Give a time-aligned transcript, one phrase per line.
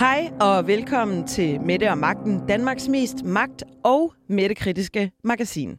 [0.00, 5.78] Hej og velkommen til Mette og Magten, Danmarks mest magt- og mættekritiske magasin.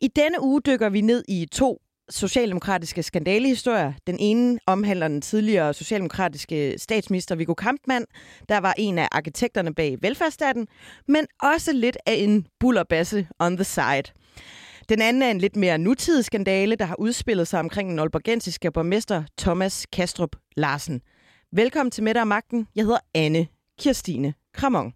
[0.00, 3.92] I denne uge dykker vi ned i to socialdemokratiske skandalehistorier.
[4.06, 8.04] Den ene omhandler den tidligere socialdemokratiske statsminister Viggo Kampmann,
[8.48, 10.66] der var en af arkitekterne bag velfærdsstaten,
[11.08, 14.12] men også lidt af en bullerbasse on the side.
[14.88, 18.70] Den anden er en lidt mere nutidig skandale, der har udspillet sig omkring den olbergensiske
[18.70, 21.00] borgmester Thomas Kastrup Larsen.
[21.52, 22.68] Velkommen til Mette og Magten.
[22.76, 23.46] Jeg hedder Anne
[23.80, 24.92] Kirstine Kramon.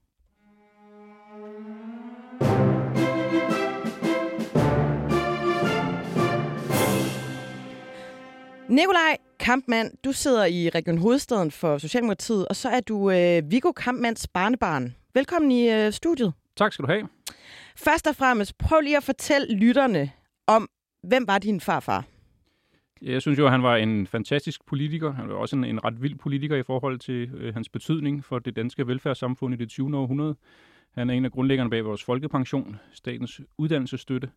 [8.68, 13.72] Nikolaj Kampmann, du sidder i Region Hovedstaden for Socialdemokratiet, og så er du øh, Viggo
[13.72, 14.96] Kampmanns barnebarn.
[15.14, 16.32] Velkommen i øh, studiet.
[16.56, 17.08] Tak skal du have.
[17.76, 20.10] Først og fremmest, prøv lige at fortælle lytterne
[20.46, 20.68] om,
[21.02, 22.04] hvem var din farfar?
[23.02, 25.12] Jeg synes jo, at han var en fantastisk politiker.
[25.12, 28.38] Han var også en, en ret vild politiker i forhold til øh, hans betydning for
[28.38, 29.96] det danske velfærdssamfund i det 20.
[29.96, 30.36] århundrede.
[30.94, 34.30] Han er en af grundlæggerne bag vores folkepension, statens uddannelsesstøtte.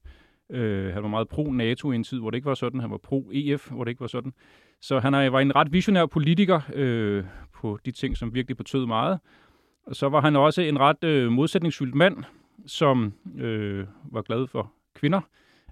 [0.50, 2.80] Øh, han var meget pro-NATO i en tid, hvor det ikke var sådan.
[2.80, 4.34] Han var pro-EF, hvor det ikke var sådan.
[4.82, 9.20] Så han var en ret visionær politiker øh, på de ting, som virkelig betød meget.
[9.88, 12.24] Og så var han også en ret øh, modsætningsfyldt mand,
[12.66, 15.22] som øh, var glad for kvinder,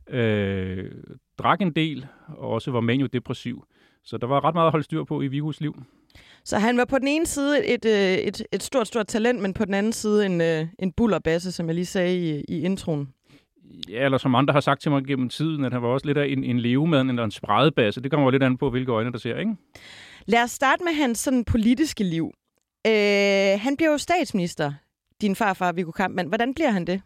[0.09, 0.91] øh,
[1.37, 2.07] drak en del,
[2.43, 3.63] og også var manio-depressiv.
[4.03, 5.83] Så der var ret meget at holde styr på i Vigos liv.
[6.43, 9.53] Så han var på den ene side et, et, et, et stort, stort talent, men
[9.53, 13.09] på den anden side en, øh, en bullerbasse, som jeg lige sagde i, i introen.
[13.89, 16.17] Ja, eller som andre har sagt til mig gennem tiden, at han var også lidt
[16.17, 18.01] af en, en levemand eller en spredebasse.
[18.01, 19.55] Det kommer lidt an på, hvilke øjne der ser, ikke?
[20.25, 22.31] Lad os starte med hans sådan politiske liv.
[22.87, 24.73] Øh, han bliver jo statsminister,
[25.21, 26.27] din farfar, Viggo Kampmann.
[26.27, 27.01] Hvordan bliver han det?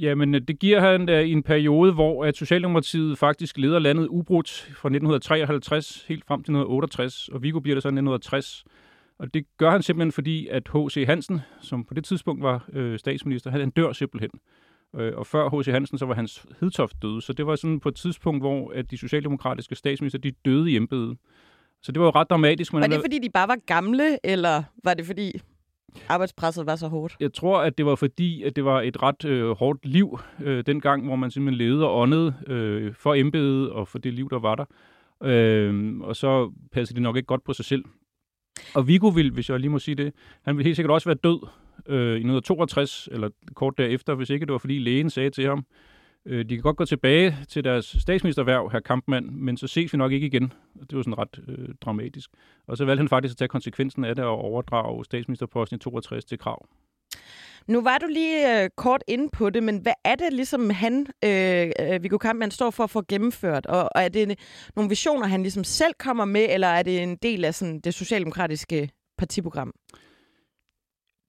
[0.00, 4.88] Jamen, det giver han i en periode, hvor at Socialdemokratiet faktisk leder landet ubrudt fra
[4.88, 8.64] 1953 helt frem til 1968, og Viggo bliver det så i 1960.
[9.18, 11.04] Og det gør han simpelthen, fordi at H.C.
[11.06, 14.30] Hansen, som på det tidspunkt var øh, statsminister, han dør simpelthen.
[14.96, 15.66] Øh, og før H.C.
[15.66, 17.22] Hansen, så var hans Hedtoft døde.
[17.22, 20.76] Så det var sådan på et tidspunkt, hvor at de socialdemokratiske statsminister, de døde i
[20.76, 21.16] embedet.
[21.82, 22.72] Så det var jo ret dramatisk.
[22.72, 25.40] Men var det, fordi de bare var gamle, eller var det fordi
[26.08, 27.16] arbejdspresset var så hårdt?
[27.20, 30.66] Jeg tror, at det var fordi, at det var et ret øh, hårdt liv øh,
[30.66, 34.38] dengang, hvor man simpelthen levede og åndede øh, for embedet og for det liv, der
[34.38, 34.64] var der.
[35.22, 37.84] Øh, og så passede det nok ikke godt på sig selv.
[38.74, 40.12] Og Viggo vil, hvis jeg lige må sige det,
[40.42, 41.46] han ville helt sikkert også være død
[41.86, 45.64] øh, i 1962, eller kort derefter, hvis ikke det var fordi lægen sagde til ham,
[46.26, 49.98] øh, de kan godt gå tilbage til deres statsministerværv, her Kampmann, men så ses vi
[49.98, 50.52] nok ikke igen.
[50.80, 52.30] Det var sådan ret øh, dramatisk.
[52.66, 56.24] Og så valgte han faktisk at tage konsekvensen af det og overdrage statsministerposten i 62
[56.24, 56.66] til Krav.
[57.66, 61.06] Nu var du lige øh, kort inde på det, men hvad er det ligesom han,
[61.24, 63.66] øh, øh Viggo Kampmann, står for at få gennemført?
[63.66, 64.36] Og, og er det en,
[64.76, 67.94] nogle visioner, han ligesom selv kommer med, eller er det en del af sådan, det
[67.94, 69.72] socialdemokratiske partiprogram?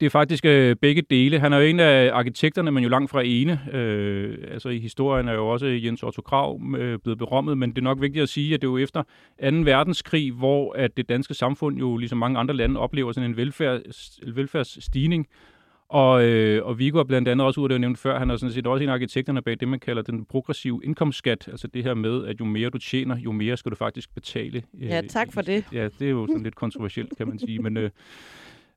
[0.00, 1.40] Det er faktisk øh, begge dele.
[1.40, 3.60] Han er jo en af arkitekterne, men jo langt fra ene.
[3.72, 7.78] Øh, altså i historien er jo også Jens Otto Krav øh, blevet berommet, men det
[7.78, 9.06] er nok vigtigt at sige, at det er jo efter 2.
[9.40, 13.80] verdenskrig, hvor at det danske samfund jo ligesom mange andre lande oplever sådan en velfærd,
[14.34, 15.26] velfærdsstigning.
[15.88, 18.30] Og, øh, og Viggo er blandt andet også, ud af det, jeg nævnte før, han
[18.30, 21.48] er sådan set også en af arkitekterne bag det, man kalder den progressive indkomstskat.
[21.48, 24.62] Altså det her med, at jo mere du tjener, jo mere skal du faktisk betale.
[24.80, 25.64] Ja, tak for det.
[25.72, 27.58] Ja, det er jo sådan lidt kontroversielt, kan man sige.
[27.58, 27.90] Men, øh,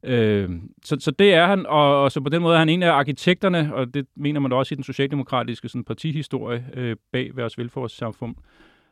[0.04, 0.50] Øh,
[0.84, 2.92] så, så det er han, og, og så på den måde er han en af
[2.92, 7.58] arkitekterne, og det mener man da også i den socialdemokratiske sådan, partihistorie øh, bag vores
[7.58, 8.36] velfærdssamfund.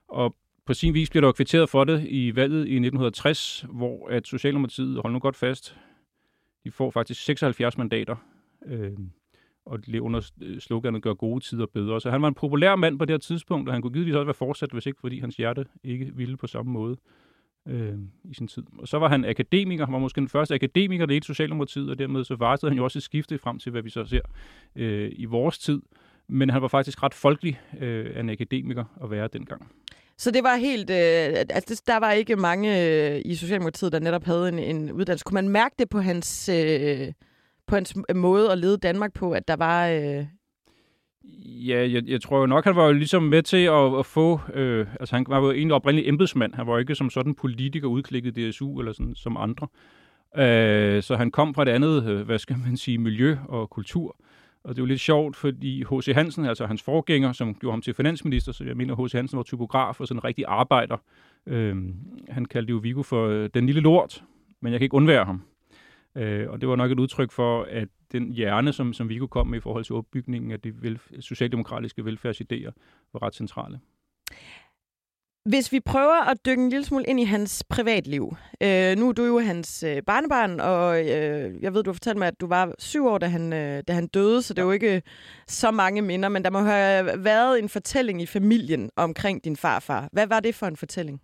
[0.07, 0.35] Og
[0.65, 5.01] på sin vis bliver der kvitteret for det i valget i 1960, hvor at Socialdemokratiet,
[5.01, 5.77] hold nu godt fast,
[6.63, 8.15] de får faktisk 76 mandater,
[8.65, 8.91] øh,
[9.65, 12.01] og de under øh, sloganet gør gode tider bedre.
[12.01, 14.25] Så han var en populær mand på det her tidspunkt, og han kunne givetvis også
[14.25, 16.97] være fortsat, hvis ikke fordi hans hjerte ikke ville på samme måde
[17.67, 18.63] øh, i sin tid.
[18.77, 21.99] Og så var han akademiker, han var måske den første akademiker, der i Socialdemokratiet, og
[21.99, 24.21] dermed så varslede han jo også et skifte frem til, hvad vi så ser
[24.75, 25.81] øh, i vores tid.
[26.27, 29.71] Men han var faktisk ret folkelig øh, en akademiker at være dengang.
[30.17, 30.89] Så det var helt...
[30.89, 35.23] Øh, altså, der var ikke mange øh, i Socialdemokratiet, der netop havde en, en uddannelse.
[35.23, 37.07] Kunne man mærke det på hans, øh,
[37.67, 39.87] på hans måde at lede Danmark på, at der var...
[39.87, 40.25] Øh,
[41.45, 44.39] Ja, jeg, jeg tror jo nok, han var jo ligesom med til at, at få...
[44.53, 46.53] Øh, altså, han var jo egentlig oprindelig embedsmand.
[46.53, 49.67] Han var jo ikke som sådan politiker udklikket DSU eller sådan som andre.
[50.37, 54.15] Øh, så han kom fra det andet, øh, hvad skal man sige, miljø og kultur.
[54.63, 56.11] Og det er jo lidt sjovt, fordi H.C.
[56.15, 59.11] Hansen, altså hans forgænger, som gjorde ham til finansminister, så jeg mener, H.C.
[59.11, 60.97] Hansen var typograf og sådan en rigtig arbejder.
[61.47, 61.75] Øh,
[62.29, 64.23] han kaldte jo Vigo for øh, den lille lort,
[64.61, 65.41] men jeg kan ikke undvære ham.
[66.15, 69.47] Øh, og det var nok et udtryk for, at den hjerne, som, som Viggo kom
[69.47, 72.71] med i forhold til opbygningen af de vel, socialdemokratiske velfærdsidéer,
[73.13, 73.79] var ret centrale.
[75.49, 78.35] Hvis vi prøver at dykke en lille smule ind i hans privatliv.
[78.63, 82.17] Øh, nu er du jo hans øh, barnebarn, og øh, jeg ved, du har fortalt
[82.17, 84.65] mig, at du var syv år, da han, øh, da han døde, så det er
[84.65, 85.01] jo ikke
[85.47, 90.09] så mange minder, men der må have været en fortælling i familien omkring din farfar.
[90.11, 91.21] Hvad var det for en fortælling?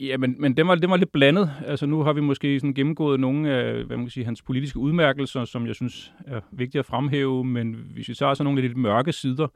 [0.00, 1.50] Ja, men, men det, var, det var lidt blandet.
[1.66, 4.78] Altså nu har vi måske sådan gennemgået nogle af hvad man kan sige, hans politiske
[4.78, 8.76] udmærkelser, som jeg synes er vigtige at fremhæve, men hvis vi så så nogle lidt
[8.76, 9.48] mørke sider,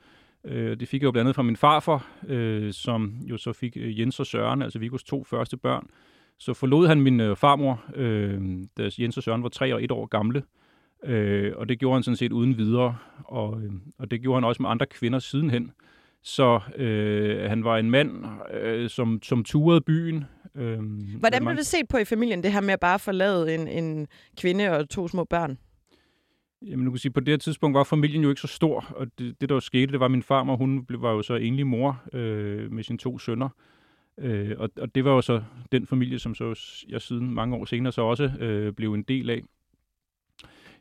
[0.45, 3.77] øh, det fik jeg jo blandt andet fra min farfar, øh, som jo så fik
[3.77, 5.87] øh, Jens og Søren, altså Vigos to første børn.
[6.39, 8.41] Så forlod han min øh, farmor, øh,
[8.79, 10.43] da Jens og Søren var tre og et år gamle,
[11.05, 14.45] øh, og det gjorde han sådan set uden videre, og, øh, og det gjorde han
[14.45, 15.73] også med andre kvinder sidenhen.
[16.23, 18.25] Så øh, han var en mand,
[18.55, 20.25] øh, som, som turede byen.
[20.55, 20.79] Øh,
[21.19, 24.07] Hvordan blev det set på i familien, det her med at bare forlade en, en
[24.37, 25.59] kvinde og to små børn?
[26.63, 29.07] Jamen, du kan sige, på det her tidspunkt var familien jo ikke så stor, og
[29.19, 31.67] det, det der jo skete, det var min far, og hun var jo så enlig
[31.67, 33.49] mor øh, med sine to sønner.
[34.19, 35.43] Øh, og, og det var jo så
[35.73, 39.31] den familie, som så jeg siden mange år senere så også øh, blev en del
[39.31, 39.43] af.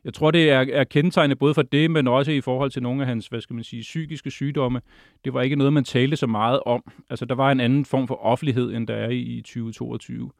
[0.04, 3.02] Jeg tror, det er, er kendetegnet både for det, men også i forhold til nogle
[3.02, 4.80] af hans, hvad skal man sige, psykiske sygdomme.
[5.24, 6.92] Det var ikke noget, man talte så meget om.
[7.10, 10.30] Altså, der var en anden form for offentlighed, end der er i 2022.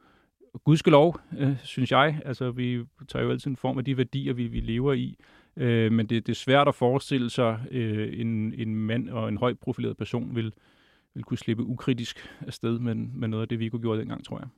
[0.64, 2.20] Gudskelov, øh, synes jeg.
[2.24, 5.16] Altså, vi tager jo altid en form af de værdier, vi, vi lever i.
[5.56, 9.36] Øh, men det, det er svært at forestille sig, øh, en, en mand og en
[9.36, 10.52] højt profileret person vil,
[11.14, 14.38] vil kunne slippe ukritisk afsted med, med noget af det, vi kunne gjorde dengang, tror
[14.38, 14.48] jeg.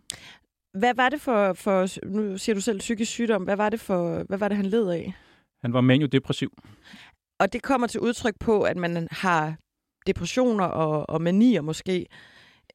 [0.78, 4.25] Hvad var det for, for, nu siger du selv psykisk sygdom, hvad var det, for,
[4.28, 5.14] hvad var det han led af?
[5.62, 6.52] Han var maniodepressiv.
[7.40, 9.56] Og det kommer til udtryk på, at man har
[10.06, 12.06] depressioner og, og manier måske.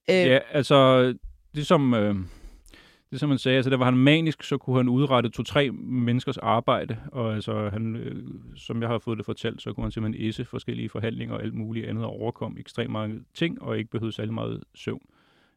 [0.10, 1.04] Øh, ja, altså
[1.56, 2.16] det som, øh,
[3.12, 6.38] det som man sagde, altså der var han manisk, så kunne han udrette to-tre menneskers
[6.38, 8.24] arbejde, og altså han, øh,
[8.56, 11.54] som jeg har fået det fortalt, så kunne han simpelthen æse forskellige forhandlinger og alt
[11.54, 15.02] muligt andet og overkomme ekstremt mange ting, og ikke behøvede særlig meget søvn.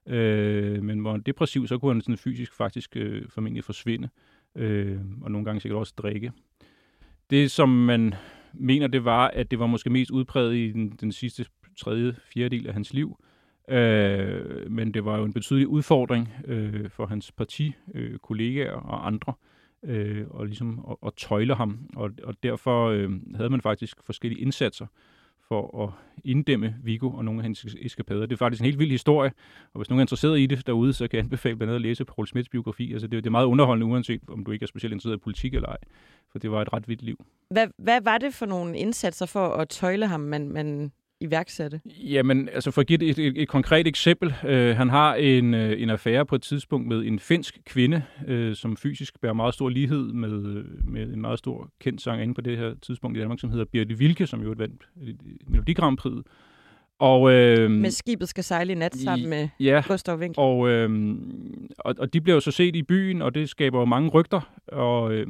[0.09, 4.09] Øh, men var han depressiv, så kunne han sådan fysisk faktisk øh, formentlig forsvinde,
[4.55, 6.33] øh, og nogle gange sikkert også drikke.
[7.31, 8.15] Det, som man
[8.53, 11.45] mener, det var, at det var måske mest udpræget i den, den sidste
[11.79, 13.17] tredje, fjerdedel af hans liv,
[13.71, 19.33] Øh, men det var jo en betydelig udfordring øh, for hans partikollegaer øh, og andre,
[19.83, 21.89] øh, og ligesom at, at tøjle ham.
[21.97, 24.87] Og, og derfor øh, havde man faktisk forskellige indsatser
[25.49, 25.91] for at
[26.25, 28.21] inddæmme Vigo og nogle af hans eskapader.
[28.21, 29.33] Det er faktisk en helt vild historie,
[29.73, 31.83] og hvis nogen er interesseret i det derude, så kan jeg anbefale blandt andet at
[31.83, 32.93] læse Paul Smiths biografi.
[32.93, 35.55] Altså det, det er meget underholdende, uanset om du ikke er specielt interesseret i politik
[35.55, 35.79] eller ej,
[36.33, 37.25] for det var et ret vildt liv.
[37.51, 41.81] Hvad, hvad var det for nogle indsatser for at tøjle ham, man, man iværksatte?
[41.87, 44.35] Jamen, altså for at give et, et, et konkret eksempel.
[44.47, 48.57] Øh, han har en, øh, en affære på et tidspunkt med en finsk kvinde, øh,
[48.57, 52.41] som fysisk bærer meget stor lighed med, med en meget stor kendt sang inde på
[52.41, 54.89] det her tidspunkt i Danmark, som hedder Birte Vilke, som jo vandt
[55.47, 56.25] Melodi Grand Prix.
[56.99, 60.41] Og, øh, med skibet skal sejle i nat sammen med ja, Gustav Winkel.
[60.41, 61.17] Og, øh,
[61.79, 64.53] og, og de bliver jo så set i byen, og det skaber jo mange rygter.
[64.67, 65.27] Og, øh,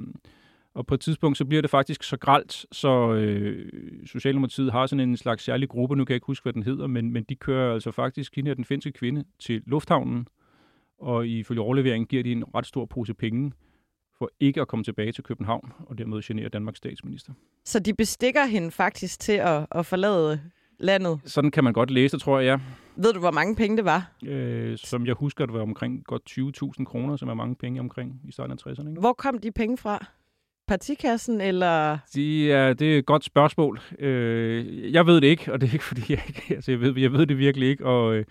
[0.79, 3.73] og på et tidspunkt, så bliver det faktisk så gralt, så øh,
[4.07, 6.87] Socialdemokratiet har sådan en slags særlig gruppe, nu kan jeg ikke huske, hvad den hedder,
[6.87, 10.29] men, men de kører altså faktisk hende den finske kvinde til lufthavnen,
[10.99, 13.53] og ifølge overleveringen giver de en ret stor pose penge
[14.19, 17.33] for ikke at komme tilbage til København, og dermed genere Danmarks statsminister.
[17.65, 20.41] Så de bestikker hende faktisk til at, at forlade
[20.79, 21.21] landet?
[21.25, 22.61] Sådan kan man godt læse, tror jeg, ja.
[23.03, 24.13] Ved du, hvor mange penge det var?
[24.25, 26.23] Øh, som jeg husker, det var omkring godt
[26.79, 28.89] 20.000 kroner, som er mange penge omkring i starten af 60'erne.
[28.89, 29.01] Ikke?
[29.01, 30.07] Hvor kom de penge fra?
[30.69, 31.99] Partikassen, eller?
[32.15, 33.81] De er, det er et godt spørgsmål.
[33.99, 36.55] Øh, jeg ved det ikke, og det er ikke, fordi jeg ikke...
[36.55, 38.25] Altså, jeg ved, jeg ved det virkelig ikke, og, øh,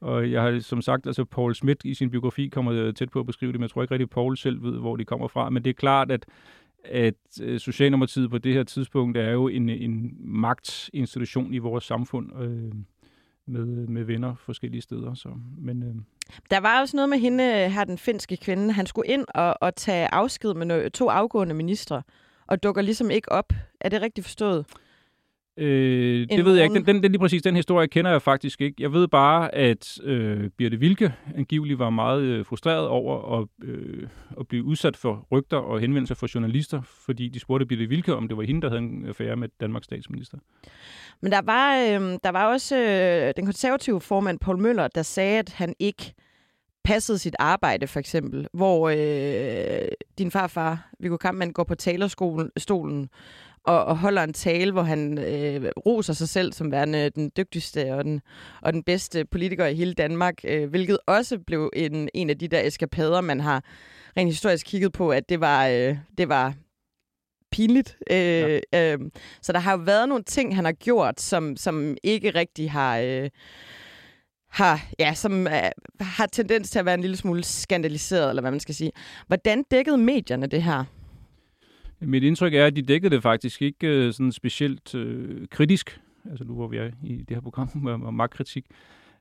[0.00, 3.20] og jeg har som sagt, altså Paul Schmidt i sin biografi kommer øh, tæt på
[3.20, 5.28] at beskrive det, men jeg tror ikke rigtig, at Paul selv ved, hvor de kommer
[5.28, 5.50] fra.
[5.50, 6.26] Men det er klart, at
[6.84, 12.42] at øh, Socialdemokratiet på det her tidspunkt er jo en, en magtinstitution i vores samfund.
[12.42, 12.72] Øh,
[13.48, 15.14] med, med venner forskellige steder.
[15.14, 15.28] Så,
[15.58, 15.94] men, øh.
[16.50, 18.72] Der var også noget med hende, øh, her den finske kvinde.
[18.72, 22.02] Han skulle ind og, og tage afsked med to afgående ministre,
[22.46, 23.52] og dukker ligesom ikke op.
[23.80, 24.66] Er det rigtigt forstået?
[25.58, 26.74] Øh, det ved jeg ikke.
[26.74, 28.82] Den, den, den, lige præcis den historie kender jeg faktisk ikke.
[28.82, 34.08] Jeg ved bare, at øh, Birte Vilke angiveligt var meget øh, frustreret over at, øh,
[34.40, 38.28] at blive udsat for rygter og henvendelser fra journalister, fordi de spurgte Birte Vilke, om
[38.28, 40.38] det var hende, der havde en affære med Danmarks statsminister.
[41.20, 45.38] Men der var, øh, der var også øh, den konservative formand Paul Møller, der sagde,
[45.38, 46.14] at han ikke
[46.84, 49.88] passede sit arbejde, for eksempel, hvor øh,
[50.18, 53.08] din farfar, Viggo Kampmann, går på talerstolen
[53.68, 57.94] og, og holder en tale, hvor han øh, roser sig selv som værende den dygtigste
[57.94, 58.20] og den,
[58.62, 62.48] og den bedste politiker i hele Danmark, øh, hvilket også blev en, en af de
[62.48, 63.64] der eskapader, man har
[64.16, 66.54] rent historisk kigget på, at det var, øh, det var
[67.52, 67.96] pinligt.
[68.10, 68.92] Øh, ja.
[68.92, 68.98] øh,
[69.42, 72.98] så der har jo været nogle ting, han har gjort, som, som ikke rigtig har...
[72.98, 73.30] Øh,
[74.48, 75.52] har, ja, som uh,
[76.00, 78.92] har tendens til at være en lille smule skandaliseret, eller hvad man skal sige.
[79.26, 80.84] Hvordan dækkede medierne det her?
[82.00, 86.00] Mit indtryk er, at de dækkede det faktisk ikke øh, sådan specielt øh, kritisk.
[86.30, 88.66] Altså nu hvor vi er i det her program med magtkritik.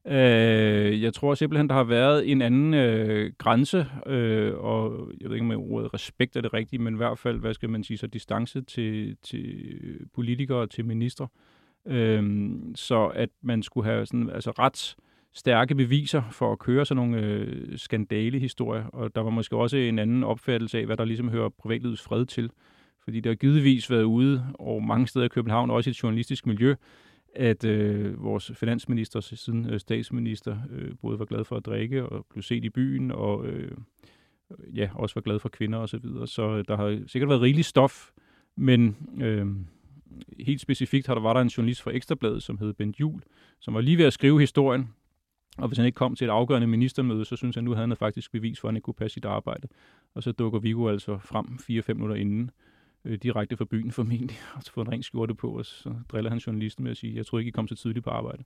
[0.07, 5.35] Øh, jeg tror simpelthen, der har været en anden øh, grænse, øh, og jeg ved
[5.35, 7.97] ikke, om ordet respekt er det rigtige, men i hvert fald, hvad skal man sige,
[7.97, 9.65] så distance til, til
[10.15, 11.27] politikere og til ministre.
[11.85, 14.95] Øh, så at man skulle have sådan, altså ret
[15.37, 19.99] stærke beviser for at køre sådan nogle øh, skandalehistorier, og der var måske også en
[19.99, 22.51] anden opfattelse af, hvad der ligesom hører privatlivets fred til.
[23.03, 26.45] Fordi der har givetvis været ude over mange steder i København, også i et journalistisk
[26.45, 26.75] miljø,
[27.35, 32.25] at øh, vores finansminister, siden øh, statsminister, øh, både var glad for at drikke og
[32.29, 33.71] blev set i byen, og øh,
[34.75, 35.87] ja, også var glad for kvinder osv.
[35.87, 36.27] Så, videre.
[36.27, 38.11] så øh, der har sikkert været rigeligt stof,
[38.55, 39.45] men øh,
[40.39, 43.21] helt specifikt har der, var der en journalist fra Ekstrabladet, som hed Bent Jul,
[43.59, 44.89] som var lige ved at skrive historien,
[45.57, 47.97] og hvis han ikke kom til et afgørende ministermøde, så synes han nu, havde han
[47.97, 49.67] faktisk bevis for, at han ikke kunne passe sit arbejde.
[50.15, 52.51] Og så dukker Viggo altså frem 4-5 minutter inden,
[53.05, 56.29] øh, direkte fra byen formentlig, og så får en ren skjorte på, og så driller
[56.29, 58.43] han journalisten med at sige, jeg tror ikke, I kom så tidligt på arbejde.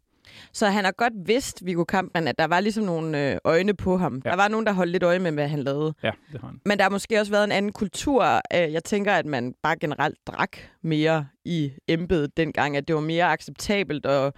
[0.54, 3.98] Så han har godt vidst, Viggo Kampmann, at der var ligesom nogle øh, øjne på
[3.98, 4.22] ham.
[4.26, 4.30] Ja.
[4.30, 5.94] Der var nogen, der holdt lidt øje med, hvad han lavede.
[6.04, 6.62] Ja, det har han.
[6.66, 8.24] Men der har måske også været en anden kultur.
[8.26, 13.02] Øh, jeg tænker, at man bare generelt drak mere i embedet dengang, at det var
[13.02, 14.34] mere acceptabelt at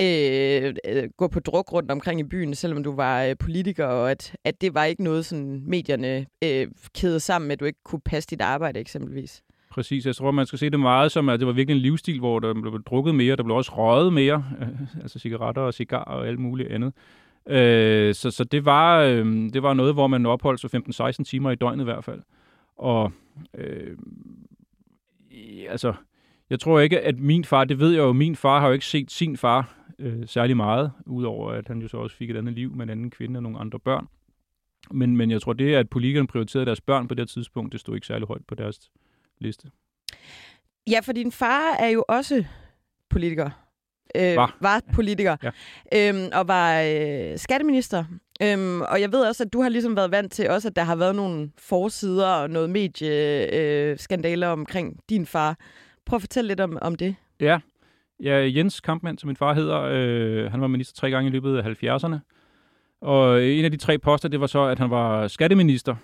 [0.00, 4.10] Øh, øh, gå på druk rundt omkring i byen, selvom du var øh, politiker, og
[4.10, 7.82] at, at det var ikke noget, sådan medierne øh, kædede sammen med, at du ikke
[7.84, 9.42] kunne passe dit arbejde eksempelvis.
[9.70, 12.18] Præcis, jeg tror, man skal se det meget som, at det var virkelig en livsstil,
[12.18, 14.68] hvor der blev drukket mere, der blev også røget mere, øh,
[15.02, 16.92] altså cigaretter og cigar og alt muligt andet.
[17.48, 20.70] Øh, så, så det var, øh, det var noget, hvor man opholdt sig
[21.20, 22.20] 15-16 timer i døgnet i hvert fald.
[22.76, 23.12] Og
[23.58, 23.96] øh,
[25.68, 25.94] altså,
[26.50, 28.86] jeg tror ikke, at min far, det ved jeg jo, min far har jo ikke
[28.86, 32.54] set sin far øh, særlig meget, udover at han jo så også fik et andet
[32.54, 34.08] liv med en anden kvinde og nogle andre børn.
[34.90, 37.94] Men, men jeg tror, det at politikerne prioriterede deres børn på det tidspunkt, det stod
[37.94, 38.90] ikke særlig højt på deres
[39.38, 39.70] liste.
[40.90, 42.44] Ja, for din far er jo også
[43.10, 43.50] politiker.
[44.14, 44.56] Øh, var.
[44.60, 45.36] var politiker.
[45.42, 45.50] ja.
[45.94, 48.04] øhm, og var øh, skatteminister.
[48.42, 50.82] Øhm, og jeg ved også, at du har ligesom været vant til også, at der
[50.82, 55.58] har været nogle forsider og noget medieskandaler øh, omkring din far.
[56.06, 57.14] Prøv at fortælle lidt om, om det.
[57.40, 57.58] Ja,
[58.22, 61.56] ja Jens Kampmann, som min far hedder, øh, han var minister tre gange i løbet
[61.56, 62.18] af 70'erne.
[63.00, 65.96] Og øh, en af de tre poster, det var så, at han var skatteminister.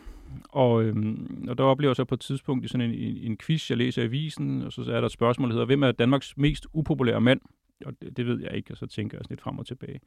[0.49, 3.37] Og, øhm, og der oplever jeg så på et tidspunkt i sådan en, en, en
[3.37, 5.93] quiz, jeg læser i avisen, og så er der et spørgsmål, der hedder, hvem er
[5.93, 7.41] Danmarks mest upopulære mand?
[7.87, 10.01] Og det, det ved jeg ikke, og så tænker jeg sådan lidt frem og tilbage.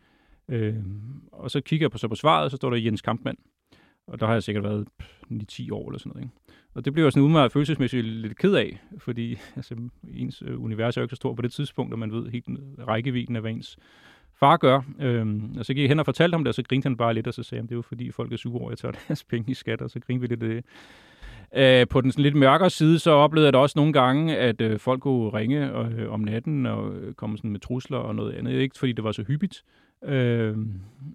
[0.50, 3.38] Øhm, og så kigger jeg på, så på svaret, og så står der Jens Kampmann.
[4.08, 4.88] Og der har jeg sikkert været
[5.32, 6.24] 9-10 år eller sådan noget.
[6.24, 6.36] Ikke?
[6.74, 9.76] Og det blev jeg sådan umiddelbart følelsesmæssigt lidt ked af, fordi altså,
[10.14, 12.46] ens øh, univers er jo ikke så stort på det tidspunkt, og man ved helt
[12.88, 13.78] rækkevidden af, hvad ens
[14.40, 14.82] far gør.
[15.00, 17.14] Øhm, og så gik jeg hen og fortalte ham det, og så grinte han bare
[17.14, 18.92] lidt, og så sagde han, det er jo fordi folk er sure over, at jeg
[18.92, 20.66] tager deres penge i skat, og så grinte vi lidt af det.
[21.56, 24.62] Øh, på den sådan lidt mørkere side, så oplevede jeg da også nogle gange, at
[24.62, 28.34] øh, folk kunne ringe øh, om natten og øh, komme sådan med trusler og noget
[28.34, 28.54] andet.
[28.54, 29.64] Ikke fordi det var så hyppigt,
[30.04, 30.58] øh,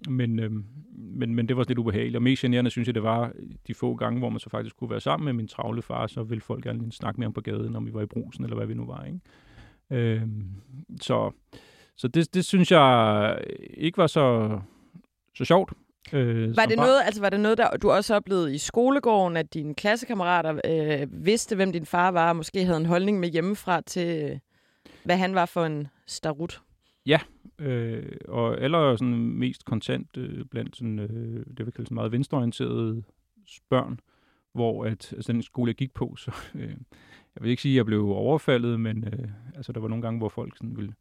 [0.09, 0.51] men, øh,
[0.93, 2.15] men, men det var lidt ubehageligt.
[2.15, 3.31] Og mest generende synes jeg, det var
[3.67, 6.23] de få gange, hvor man så faktisk kunne være sammen med min travle far, så
[6.23, 8.67] ville folk gerne snakke med ham på gaden, om vi var i brusen, eller hvad
[8.67, 9.05] vi nu var.
[9.05, 9.19] Ikke?
[9.91, 10.21] Øh,
[11.01, 11.31] så
[12.01, 13.37] så det, det synes jeg
[13.73, 14.59] ikke var så,
[15.37, 15.73] så sjovt.
[16.13, 19.53] Øh, var, det noget, altså, var det noget, der du også oplevede i skolegården, at
[19.53, 23.81] dine klassekammerater øh, vidste, hvem din far var, og måske havde en holdning med hjemmefra
[23.81, 24.39] til,
[25.03, 26.61] hvad han var for en starut?
[27.05, 27.19] Ja,
[27.59, 33.03] øh, og eller sådan mest kontant øh, blandt sådan, øh, det vil kaldes meget venstreorienterede
[33.69, 33.99] børn,
[34.53, 36.75] hvor at, altså den skole, jeg gik på, så øh,
[37.35, 40.17] jeg vil ikke sige, at jeg blev overfaldet, men øh, altså, der var nogle gange,
[40.17, 40.93] hvor folk sådan ville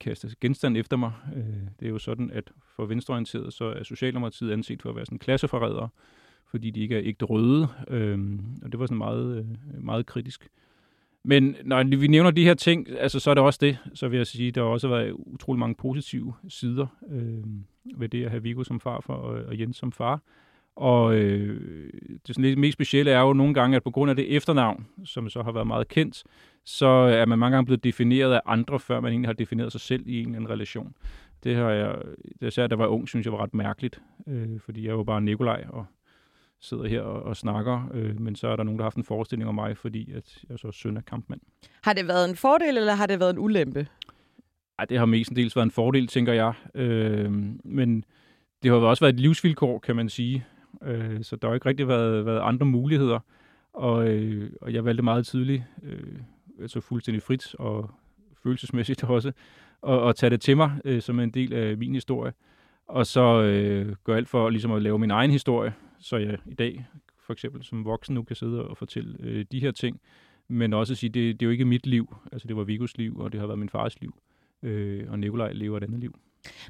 [0.00, 1.12] kaste genstand efter mig.
[1.36, 5.06] Øh, det er jo sådan, at for venstreorienteret, så er Socialdemokratiet anset for at være
[5.06, 5.88] sådan klasseforrædere,
[6.46, 10.48] fordi de ikke er ægte røde, øh, og det var sådan meget, øh, meget kritisk.
[11.24, 14.16] Men når vi nævner de her ting, altså, så er det også det, så vil
[14.16, 17.44] jeg sige, at der har også været utrolig mange positive sider øh,
[18.00, 20.20] ved det at have Viggo som far for, og, og Jens som far.
[20.76, 21.92] Og øh,
[22.26, 24.86] det sådan lidt mest specielle er jo nogle gange, at på grund af det efternavn,
[25.04, 26.24] som så har været meget kendt,
[26.64, 29.80] så er man mange gange blevet defineret af andre, før man egentlig har defineret sig
[29.80, 30.94] selv i en eller anden relation.
[31.44, 31.94] Det har jeg,
[32.40, 34.96] det er særligt, da jeg var ung, synes jeg var ret mærkeligt, øh, fordi jeg
[34.98, 35.86] var bare Nikolaj og
[36.60, 39.04] sidder her og, og snakker, øh, men så er der nogen, der har haft en
[39.04, 41.40] forestilling om mig, fordi at jeg er så søn af kampmand.
[41.82, 43.86] Har det været en fordel, eller har det været en ulempe?
[44.78, 46.52] Ej, det har mestendels været en fordel, tænker jeg.
[46.74, 47.32] Øh,
[47.64, 48.04] men
[48.62, 50.46] det har også været et livsvilkår, kan man sige.
[50.82, 53.18] Øh, så der har ikke rigtig været, været andre muligheder.
[53.72, 56.18] Og, øh, og jeg valgte meget tidligt, øh,
[56.60, 57.90] altså fuldstændig frit og
[58.42, 59.32] følelsesmæssigt også,
[59.82, 62.32] og, og tage det til mig øh, som en del af min historie.
[62.86, 66.54] og så øh, gør alt for ligesom at lave min egen historie, så jeg i
[66.54, 66.86] dag
[67.30, 70.00] for eksempel som voksen nu kan sidde og fortælle øh, de her ting,
[70.48, 73.18] men også sige, det, det er jo ikke mit liv, altså det var Vigos liv,
[73.18, 74.14] og det har været min fars liv,
[74.62, 76.18] øh, og Nikolaj lever et andet liv.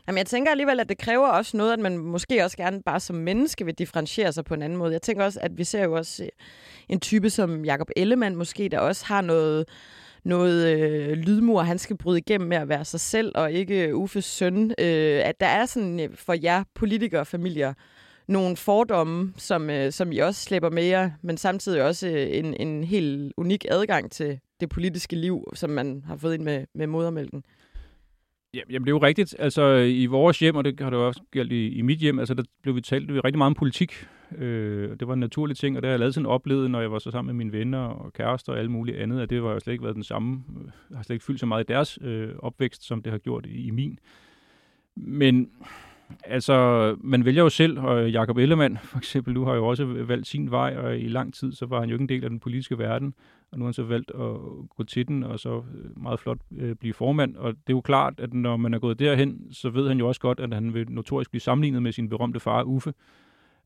[0.07, 3.01] Jamen, jeg tænker alligevel, at det kræver også noget, at man måske også gerne bare
[3.01, 4.93] som menneske vil differentiere sig på en anden måde.
[4.93, 6.29] Jeg tænker også, at vi ser jo også øh,
[6.89, 9.69] en type som Jakob Ellemann måske, der også har noget,
[10.25, 14.25] noget øh, lydmur, han skal bryde igennem med at være sig selv, og ikke Uffes
[14.25, 14.71] søn.
[14.79, 17.75] Øh, at der er sådan øh, for jer politikere og familier
[18.31, 22.55] nogle fordomme, som, øh, som I også slæber med jer, men samtidig også øh, en,
[22.61, 26.87] en helt unik adgang til det politiske liv, som man har fået ind med, med
[26.87, 27.45] modermælken.
[28.55, 29.37] Ja, jamen, det er jo rigtigt.
[29.39, 32.35] Altså, i vores hjem, og det har det også galt i, i mit hjem, altså,
[32.35, 34.07] der blev vi talt rigtig meget om politik.
[34.39, 36.93] Øh, det var en naturlig ting, og det har jeg lavet sådan oplevet, når jeg
[36.93, 39.53] var så sammen med mine venner og kærester og alt muligt andet, at det var
[39.53, 41.99] jo slet ikke været den samme, øh, har slet ikke fyldt så meget i deres
[42.03, 43.99] øh, opvækst, som det har gjort i, i min.
[44.97, 45.51] Men
[46.25, 50.27] altså, man vælger jo selv, og Jakob Ellemann for eksempel, nu har jo også valgt
[50.27, 52.41] sin vej, og i lang tid, så var han jo ikke en del af den
[52.41, 53.15] politiske verden,
[53.53, 54.37] og nu har han så valgt at
[54.77, 57.81] gå til den, og så øh, meget flot øh, blive formand, og det er jo
[57.81, 60.75] klart, at når man er gået derhen, så ved han jo også godt, at han
[60.75, 62.93] vil notorisk blive sammenlignet med sin berømte far Uffe,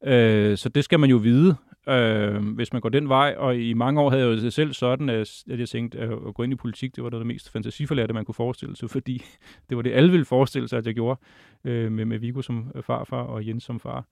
[0.07, 1.57] Øh, så det skal man jo vide,
[1.89, 3.35] øh, hvis man går den vej.
[3.39, 6.53] Og i mange år havde jeg jo selv sådan, at jeg tænkte, at gå ind
[6.53, 9.25] i politik, det var noget af det mest fantasiforlærte, man kunne forestille sig, fordi
[9.69, 11.21] det var det, alle ville forestille sig, at jeg gjorde
[11.65, 14.05] øh, med, med Vigo som øh, farfar og Jens som far.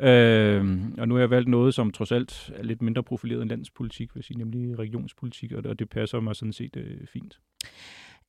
[0.00, 3.50] Øh, og nu har jeg valgt noget, som trods alt er lidt mindre profileret end
[3.50, 7.38] landspolitik, vil jeg sige, nemlig regionspolitik, og det passer mig sådan set øh, fint.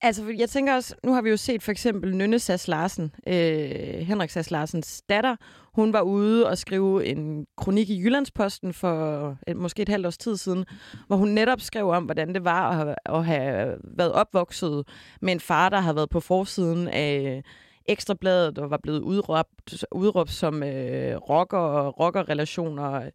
[0.05, 3.99] Altså, jeg tænker også, nu har vi jo set for eksempel Nynne Sass Larsen, øh,
[3.99, 5.35] Henrik Sass Larsens datter.
[5.75, 10.17] Hun var ude og skrive en kronik i Jyllandsposten for et, måske et halvt års
[10.17, 10.65] tid siden,
[11.07, 14.87] hvor hun netop skrev om, hvordan det var at have, at have været opvokset
[15.21, 17.43] med en far, der har været på forsiden af
[17.85, 23.09] Ekstrabladet og var blevet udråbt, udråbt som øh, rocker og rockerrelationer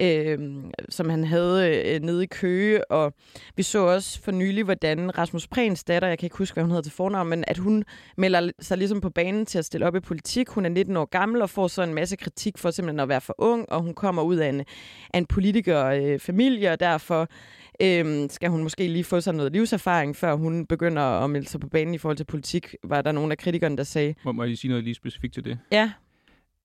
[0.00, 0.38] øh,
[0.88, 2.90] som han havde øh, nede i Køge.
[2.90, 3.12] Og
[3.56, 6.70] vi så også for nylig, hvordan Rasmus Prehns datter, jeg kan ikke huske, hvad hun
[6.70, 7.84] hedder til fornavn, men at hun
[8.16, 10.48] melder sig ligesom på banen til at stille op i politik.
[10.48, 13.20] Hun er 19 år gammel og får så en masse kritik for simpelthen at være
[13.20, 14.60] for ung, og hun kommer ud af en,
[15.14, 17.28] af en politikerfamilie, øh, og derfor
[17.82, 21.60] Øhm, skal hun måske lige få sig noget livserfaring, før hun begynder at melde sig
[21.60, 24.14] på banen i forhold til politik, var der nogle af kritikerne, der sagde.
[24.24, 25.58] Må, må jeg lige sige noget lige specifikt til det?
[25.72, 25.92] Ja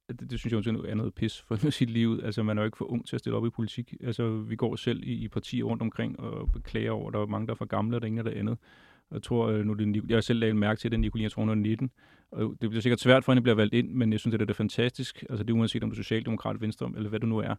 [0.09, 2.19] det, det synes jeg også er noget pis for sit liv.
[2.23, 3.93] Altså, man er jo ikke for ung til at stille op i politik.
[4.03, 7.25] Altså, vi går selv i, i partier rundt omkring og beklager over, at der er
[7.25, 8.57] mange, der er for gamle, og der er ingen, er andet.
[9.11, 11.31] Jeg tror, øh, nu det, jeg har selv lagt mærke til, at den Nicoline, jeg
[11.31, 11.91] tror, hun er 19.
[12.31, 14.39] Og det bliver sikkert svært for hende at blive valgt ind, men jeg synes, at
[14.39, 15.25] det er fantastisk.
[15.29, 17.55] Altså det er uanset om du er socialdemokrat, venstre, eller hvad du nu er,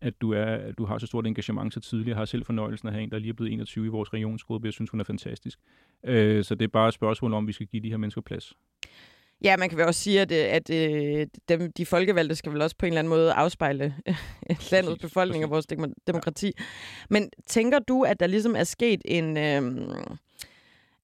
[0.00, 2.08] at du, er, du har så stort engagement så tidligt.
[2.08, 4.12] Jeg har selv fornøjelsen af at have en, der lige er blevet 21 i vores
[4.12, 4.66] regionsgruppe.
[4.66, 5.58] Jeg synes, hun er fantastisk.
[6.04, 8.52] Øh, så det er bare et spørgsmål om, vi skal give de her mennesker plads.
[9.44, 12.52] Ja, man kan vel også sige, at, øh, at, at øh, dem, de folkevalgte skal
[12.52, 13.94] vel også på en eller anden måde afspejle
[14.72, 15.66] landets befolkning og vores
[16.06, 16.46] demokrati.
[16.46, 16.64] Ja.
[17.10, 19.36] Men tænker du, at der ligesom er sket en...
[19.36, 19.62] Øh,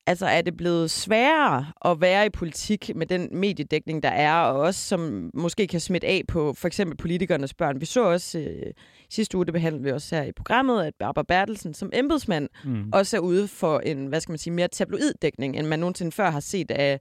[0.07, 4.61] altså er det blevet sværere at være i politik med den mediedækning, der er, og
[4.61, 7.81] også som måske kan smitte af på for eksempel politikernes børn.
[7.81, 8.73] Vi så også øh,
[9.11, 12.91] sidste uge, det behandlede vi også her i programmet, at Barbara Bertelsen som embedsmand mm.
[12.93, 16.31] også er ude for en, hvad skal man sige, mere tabloiddækning, end man nogensinde før
[16.31, 17.01] har set af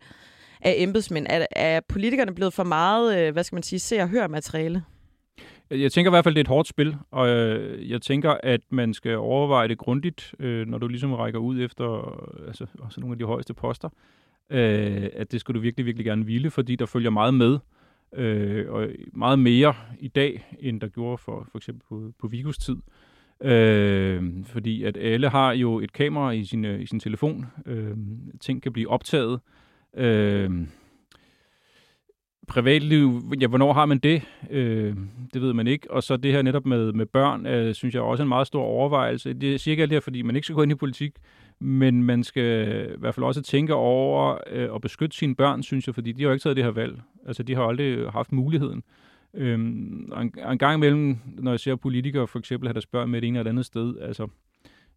[0.61, 1.27] af embedsmænd.
[1.29, 4.83] Er, er politikerne blevet for meget, øh, hvad skal man sige, se og høre materiale?
[5.69, 8.61] Jeg tænker i hvert fald, det er et hårdt spil, og øh, jeg tænker, at
[8.69, 13.13] man skal overveje det grundigt, øh, når du ligesom rækker ud efter altså, også nogle
[13.13, 13.89] af de højeste poster,
[14.49, 17.59] øh, at det skal du virkelig, virkelig gerne ville, fordi der følger meget med,
[18.69, 22.75] og meget mere i dag, end der gjorde for for eksempel på, på Vigos tid.
[23.41, 27.45] Øh, fordi at alle har jo et kamera i sin, i sin telefon.
[27.65, 27.97] Øh,
[28.39, 29.39] ting kan blive optaget.
[29.97, 30.51] Øh,
[32.47, 34.21] privatliv, ja, hvornår har man det?
[34.49, 34.95] Øh,
[35.33, 35.91] det ved man ikke.
[35.91, 38.47] Og så det her netop med, med børn, øh, synes jeg også er en meget
[38.47, 39.33] stor overvejelse.
[39.33, 41.15] Det siger ikke alt det her, fordi man ikke skal gå ind i politik,
[41.59, 45.87] men man skal i hvert fald også tænke over øh, at beskytte sine børn, synes
[45.87, 47.01] jeg, fordi de har jo ikke taget det her valg.
[47.27, 48.83] Altså, de har aldrig haft muligheden.
[49.33, 53.21] Øhm, en, en gang imellem, når jeg ser politikere for eksempel have deres børn med
[53.21, 54.27] det ene eller andet sted, Altså,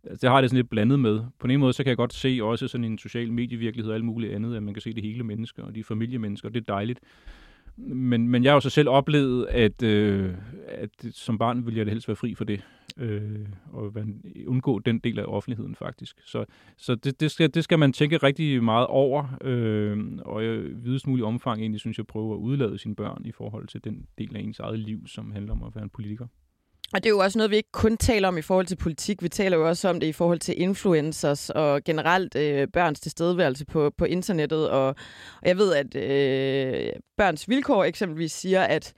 [0.04, 1.20] Altså, det har jeg det sådan lidt blandet med.
[1.38, 4.04] På en måde, så kan jeg godt se også sådan en social medievirkelighed og alt
[4.04, 6.72] muligt andet, at man kan se det hele mennesker, og de familiemennesker, og det er
[6.72, 7.00] dejligt.
[7.80, 10.34] Men, men jeg har jo så selv oplevet, at, øh,
[10.68, 12.64] at som barn ville jeg det helst være fri for det,
[12.96, 13.92] øh, og
[14.46, 16.20] undgå den del af offentligheden faktisk.
[16.24, 16.44] Så,
[16.76, 21.06] så det, det, skal, det skal man tænke rigtig meget over, øh, og i videst
[21.06, 24.36] mulig omfang egentlig synes jeg prøve at udlade sine børn i forhold til den del
[24.36, 26.26] af ens eget liv, som handler om at være en politiker.
[26.92, 29.22] Og det er jo også noget, vi ikke kun taler om i forhold til politik.
[29.22, 33.66] Vi taler jo også om det i forhold til influencers og generelt øh, børns tilstedeværelse
[33.66, 34.70] på, på internettet.
[34.70, 34.86] Og,
[35.42, 38.92] og jeg ved, at øh, Børns Vilkår eksempelvis siger, at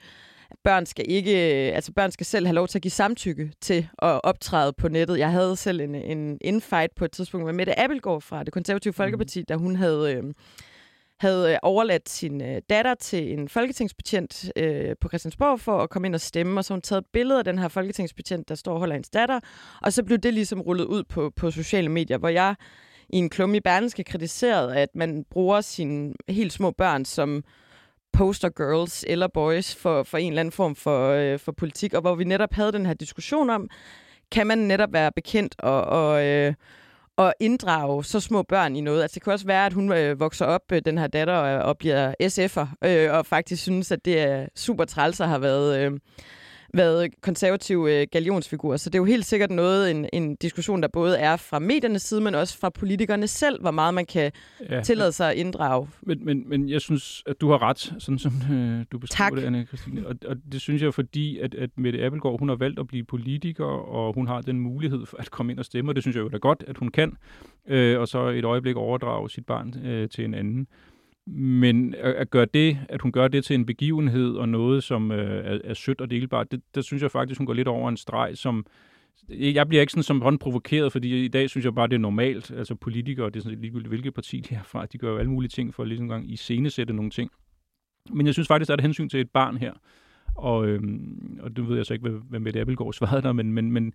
[0.64, 1.36] børn skal ikke,
[1.74, 5.18] altså børn skal selv have lov til at give samtykke til at optræde på nettet.
[5.18, 8.92] Jeg havde selv en, en infight på et tidspunkt med Mette Abelgaard fra det konservative
[8.92, 9.44] Folkeparti, mm.
[9.48, 10.14] da hun havde...
[10.14, 10.24] Øh,
[11.20, 16.08] havde øh, overladt sin øh, datter til en folketingsbetjent øh, på Christiansborg for at komme
[16.08, 18.72] ind og stemme, og så hun taget et billede af den her folketingsbetjent, der står
[18.72, 19.40] og holder hendes datter,
[19.82, 22.54] og så blev det ligesom rullet ud på, på sociale medier, hvor jeg
[23.08, 27.44] i en klum i Berlingske kritiseret, at man bruger sine helt små børn som
[28.12, 32.00] poster girls eller boys for, for en eller anden form for, øh, for politik, og
[32.00, 33.68] hvor vi netop havde den her diskussion om,
[34.32, 36.54] kan man netop være bekendt og, og, øh,
[37.20, 39.02] og inddrage så små børn i noget.
[39.02, 41.62] Altså det kan også være, at hun øh, vokser op, øh, den her datter, og,
[41.62, 45.78] og bliver SF'er, øh, og faktisk synes, at det er super træls at have været...
[45.78, 45.92] Øh,
[46.74, 48.76] været konservative øh, galionsfigurer.
[48.76, 52.02] Så det er jo helt sikkert noget, en, en diskussion, der både er fra mediernes
[52.02, 54.32] side, men også fra politikerne selv, hvor meget man kan
[54.70, 55.88] ja, tillade sig at inddrage.
[56.02, 59.44] Men, men, men jeg synes, at du har ret, sådan som øh, du beskriver det,
[59.44, 60.06] Anne Christine.
[60.06, 63.04] Og, og det synes jeg, fordi at, at Mette Appelgaard, hun har valgt at blive
[63.04, 66.16] politiker, og hun har den mulighed for at komme ind og stemme, og det synes
[66.16, 67.16] jeg jo da godt, at hun kan,
[67.68, 70.66] øh, og så et øjeblik overdrage sit barn øh, til en anden.
[71.26, 75.44] Men at gøre det, at hun gør det til en begivenhed og noget, som øh,
[75.44, 77.96] er, er sødt og delbart, det, der synes jeg faktisk, hun går lidt over en
[77.96, 78.66] streg, som
[79.28, 81.98] jeg bliver ikke sådan som hånd provokeret, fordi i dag synes jeg bare, det er
[81.98, 82.50] normalt.
[82.50, 85.30] Altså politikere, det er sådan ligegyldigt, hvilket parti de er fra, de gør jo alle
[85.30, 87.30] mulige ting for at ligesom gang i scenesætte nogle ting.
[88.10, 89.72] Men jeg synes faktisk, der er et hensyn til et barn her.
[90.34, 93.52] Og, øhm, og det ved jeg så ikke, hvad, hvad Mette Appelgaard svarede der, men,
[93.52, 93.92] men, men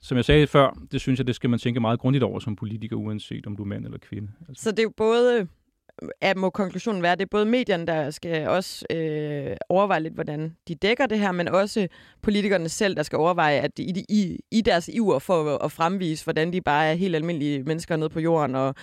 [0.00, 2.56] som jeg sagde før, det synes jeg, det skal man tænke meget grundigt over som
[2.56, 4.28] politiker, uanset om du er mand eller kvinde.
[4.48, 4.62] Altså.
[4.62, 5.48] Så det er jo både
[6.20, 10.14] at må konklusionen være, at det er både medierne, der skal også øh, overveje lidt,
[10.14, 11.88] hvordan de dækker det her, men også
[12.22, 16.24] politikerne selv, der skal overveje, at i, i, i deres iver for at, at fremvise,
[16.24, 18.74] hvordan de bare er helt almindelige mennesker nede på jorden, og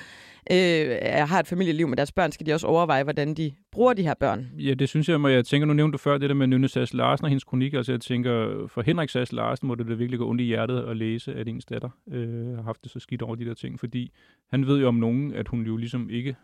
[0.51, 4.03] øh, har et familieliv med deres børn, skal de også overveje, hvordan de bruger de
[4.03, 4.47] her børn.
[4.59, 6.93] Ja, det synes jeg, jeg tænker, nu nævnte du før det der med Nynne Sass
[6.93, 10.19] Larsen og hendes kronik, altså jeg tænker, for Henrik Sass Larsen må det da virkelig
[10.19, 13.21] gå ondt i hjertet at læse, at ens datter øh, har haft det så skidt
[13.21, 14.11] over de der ting, fordi
[14.49, 16.35] han ved jo om nogen, at hun jo ligesom ikke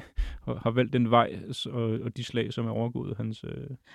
[0.64, 3.50] har valgt den vej og, og de slag, som er overgået hans øh,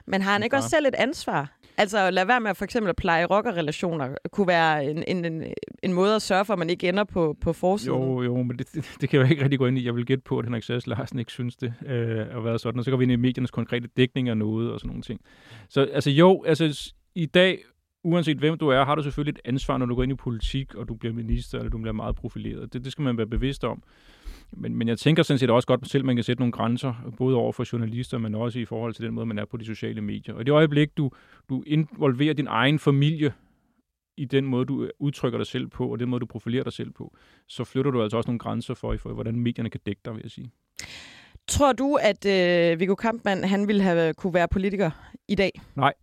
[0.08, 0.58] Men har han ikke far.
[0.58, 1.58] også selv et ansvar?
[1.77, 5.43] Altså lad være med at for eksempel at pleje rockerrelationer kunne være en, en, en,
[5.84, 7.97] en måde at sørge for, at man ikke ender på, på forsiden.
[7.97, 9.86] Jo, jo, men det, det, det kan jeg jo ikke rigtig gå ind i.
[9.86, 12.82] Jeg vil gætte på, at Henrik Sass Larsen ikke synes det øh, at være sådan.
[12.83, 15.21] Og så går vi ind i mediernes konkrete dækning af noget og sådan nogle ting.
[15.69, 17.63] Så altså jo, altså i dag,
[18.03, 20.75] uanset hvem du er, har du selvfølgelig et ansvar, når du går ind i politik,
[20.75, 22.73] og du bliver minister, eller du bliver meget profileret.
[22.73, 23.83] Det, det skal man være bevidst om.
[24.51, 27.13] Men, men jeg tænker sådan set også godt selv, at man kan sætte nogle grænser,
[27.17, 29.65] både over for journalister, men også i forhold til den måde, man er på de
[29.65, 30.35] sociale medier.
[30.35, 31.11] Og i det øjeblik, du,
[31.49, 33.33] du involverer din egen familie
[34.17, 36.73] i den måde, du øh, udtrykker dig selv på, og den måde, du profilerer dig
[36.73, 37.15] selv på,
[37.47, 40.21] så flytter du altså også nogle grænser for, for hvordan medierne kan dække dig, vil
[40.23, 40.51] jeg sige.
[41.47, 44.91] Tror du, at øh, Viggo Kampmann han ville have kunne være politiker
[45.27, 45.51] i dag?
[45.75, 45.93] Nej.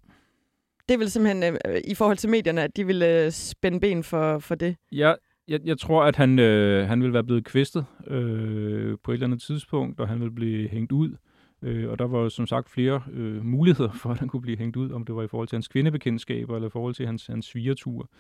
[0.89, 4.39] Det vil simpelthen øh, i forhold til medierne, at de ville øh, spænde ben for,
[4.39, 4.77] for det?
[4.93, 5.15] Ja,
[5.49, 9.27] jeg, jeg tror, at han, øh, han vil være blevet kvistet øh, på et eller
[9.27, 11.17] andet tidspunkt, og han vil blive hængt ud.
[11.63, 14.77] Øh, og der var som sagt flere øh, muligheder for, at han kunne blive hængt
[14.77, 17.47] ud, om det var i forhold til hans kvindebekendtskaber, eller i forhold til hans, hans
[17.47, 18.11] svigertur.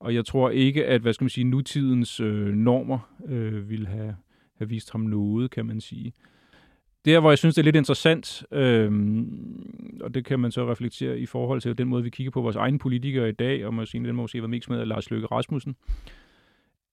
[0.00, 4.16] Og jeg tror ikke, at hvad skal man sige, nutidens øh, normer øh, ville have,
[4.58, 6.12] have vist ham noget, kan man sige.
[7.04, 8.92] Der, hvor jeg synes, det er lidt interessant, øh,
[10.00, 12.56] og det kan man så reflektere i forhold til den måde, vi kigger på vores
[12.56, 15.76] egne politikere i dag, og måske den måske var mix med Lars Løkke Rasmussen.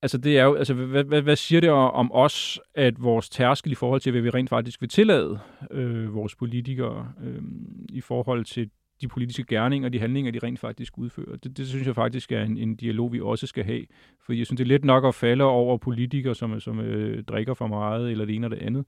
[0.02, 3.72] Altså, det er jo, altså, hvad, hvad, hvad siger det om os, at vores tærskel
[3.72, 5.40] i forhold til, hvad vi rent faktisk vil tillade
[5.72, 7.42] øh, vores politikere øh,
[7.90, 8.70] i forhold til
[9.02, 11.36] de politiske gerninger og de handlinger, de rent faktisk udfører.
[11.36, 13.86] Det, det synes jeg faktisk er en, en dialog, vi også skal have.
[14.26, 17.54] For jeg synes, det er lidt nok at falde over politikere, som, som øh, drikker
[17.54, 18.86] for meget, eller det ene eller det andet.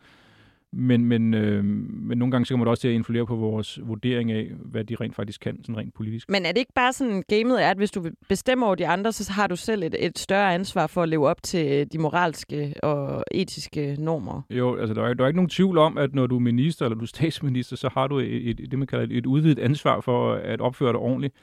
[0.76, 3.80] Men, men, øh, men nogle gange så kommer det også til at influere på vores
[3.84, 6.30] vurdering af, hvad de rent faktisk kan, sådan rent politisk.
[6.30, 9.12] Men er det ikke bare sådan, gamet er, at hvis du bestemmer over de andre,
[9.12, 12.74] så har du selv et, et større ansvar for at leve op til de moralske
[12.84, 14.42] og etiske normer?
[14.50, 16.86] Jo, altså der er, der er ikke nogen tvivl om, at når du er minister
[16.86, 19.60] eller du er statsminister, så har du et, et, det, man kalder et, et udvidet
[19.60, 21.34] ansvar for at opføre dig ordentligt.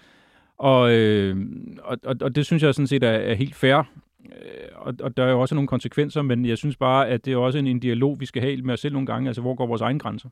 [0.59, 1.37] Og, øh,
[1.83, 3.83] og, og, og det synes jeg sådan set er, er helt fair.
[4.25, 7.33] Øh, og, og der er jo også nogle konsekvenser, men jeg synes bare, at det
[7.33, 9.55] er også en, en dialog, vi skal have med os selv nogle gange, altså hvor
[9.55, 10.29] går vores egen grænser.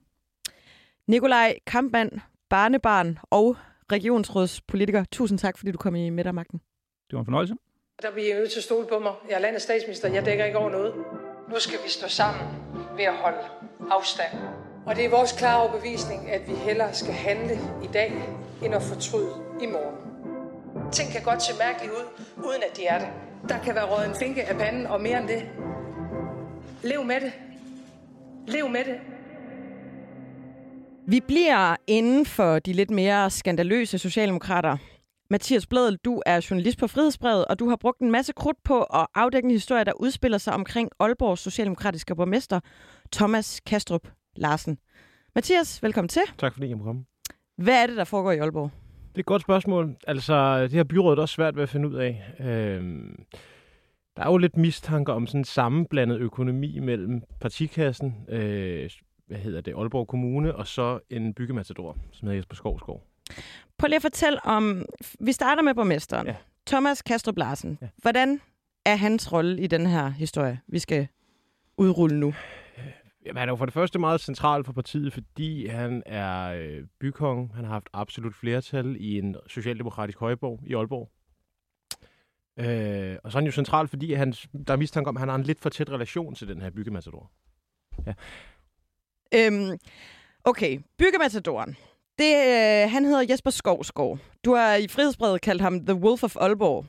[1.07, 3.57] Nikolaj Kampmann, barnebarn og
[3.93, 6.61] regionsrådspolitiker, tusind tak, fordi du kom i midtermagten.
[7.11, 7.55] Det var en fornøjelse.
[8.03, 9.13] Der bliver nødt til at stole på mig.
[9.29, 10.13] Jeg er landets statsminister.
[10.13, 10.95] Jeg dækker ikke over noget.
[11.49, 12.47] Nu skal vi stå sammen
[12.97, 13.39] ved at holde
[13.91, 14.39] afstand.
[14.87, 18.13] Og det er vores klare overbevisning, at vi hellere skal handle i dag,
[18.65, 19.97] end at fortryde i morgen.
[20.93, 23.09] Ting kan godt se mærkeligt ud, uden at de er det.
[23.49, 25.43] Der kan være røget en finke af panden, og mere end det.
[26.83, 27.33] Lev med det.
[28.47, 28.97] Lev med det.
[31.07, 34.77] Vi bliver inden for de lidt mere skandaløse socialdemokrater.
[35.31, 38.83] Mathias Bledel, du er journalist på Frihedsbrevet, og du har brugt en masse krudt på
[38.83, 42.61] at afdække en historie, der udspiller sig omkring Aalborgs socialdemokratiske borgmester,
[43.13, 44.79] Thomas Kastrup Larsen.
[45.35, 46.23] Mathias, velkommen til.
[46.39, 47.05] Tak fordi jeg må komme.
[47.57, 48.71] Hvad er det, der foregår i Aalborg?
[49.19, 49.97] Det er et godt spørgsmål.
[50.07, 52.23] Altså, det her byråd er også svært ved at finde ud af.
[52.41, 53.25] Øhm,
[54.17, 58.91] der er jo lidt mistanker om sådan en sammenblandet økonomi mellem partikassen, øh,
[59.27, 63.03] hvad hedder det, Aalborg Kommune, og så en byggematador, som hedder Jesper Skovskov.
[63.79, 64.85] Prøv lige at fortælle om...
[65.21, 66.27] Vi starter med borgmesteren.
[66.27, 66.35] Ja.
[66.67, 67.79] Thomas Kastrup Larsen.
[67.83, 67.87] Ja.
[67.97, 68.41] Hvordan
[68.87, 71.09] er hans rolle i den her historie, vi skal
[71.77, 72.35] udrulle nu?
[73.29, 76.85] Jamen, han er jo for det første meget central for partiet, fordi han er øh,
[77.01, 77.55] bykong.
[77.55, 81.11] Han har haft absolut flertal i en socialdemokratisk højborg i Aalborg.
[82.59, 84.33] Øh, og så er han jo central, fordi han,
[84.67, 86.71] der er mistanke om, at han har en lidt for tæt relation til den her
[86.71, 87.31] byggematador.
[89.35, 89.79] Øhm,
[90.45, 91.77] okay, byggematadoren.
[92.19, 94.19] Det, øh, han hedder Jesper Skovskov.
[94.45, 96.87] Du har i frihedsbrevet kaldt ham The Wolf of Aalborg.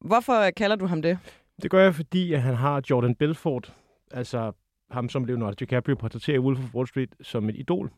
[0.00, 1.18] Hvorfor kalder du ham det?
[1.62, 3.74] Det gør jeg, fordi at han har Jordan Belfort,
[4.10, 4.52] altså
[4.92, 7.90] ham, som Leonardo DiCaprio portrætterer i Wolf of Wall Street, som et idol,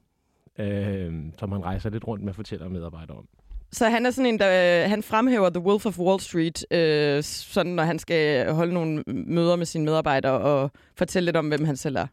[0.58, 3.28] øh, som han rejser lidt rundt med at fortælle medarbejdere om.
[3.72, 7.22] Så han er sådan en, der øh, han fremhæver The Wolf of Wall Street, øh,
[7.22, 11.64] sådan når han skal holde nogle møder med sine medarbejdere og fortælle lidt om, hvem
[11.64, 12.06] han selv er.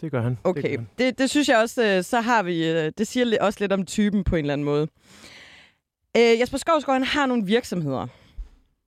[0.00, 0.30] Det gør han.
[0.32, 0.88] Det Okay, gør han.
[0.98, 3.84] det, det synes jeg også, øh, så har vi, øh, det siger også lidt om
[3.86, 4.88] typen på en eller anden måde.
[6.16, 8.06] Øh, Jesper Skovsgaard, han har nogle virksomheder.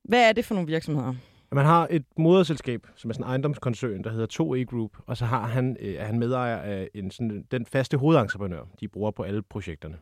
[0.03, 1.13] Hvad er det for nogle virksomheder?
[1.51, 5.25] Man har et moderselskab, som er sådan en ejendomskoncern, der hedder 2E Group, og så
[5.25, 9.23] har han, øh, er han medejer af en, sådan, den faste hovedentreprenør, de bruger på
[9.23, 9.97] alle projekterne.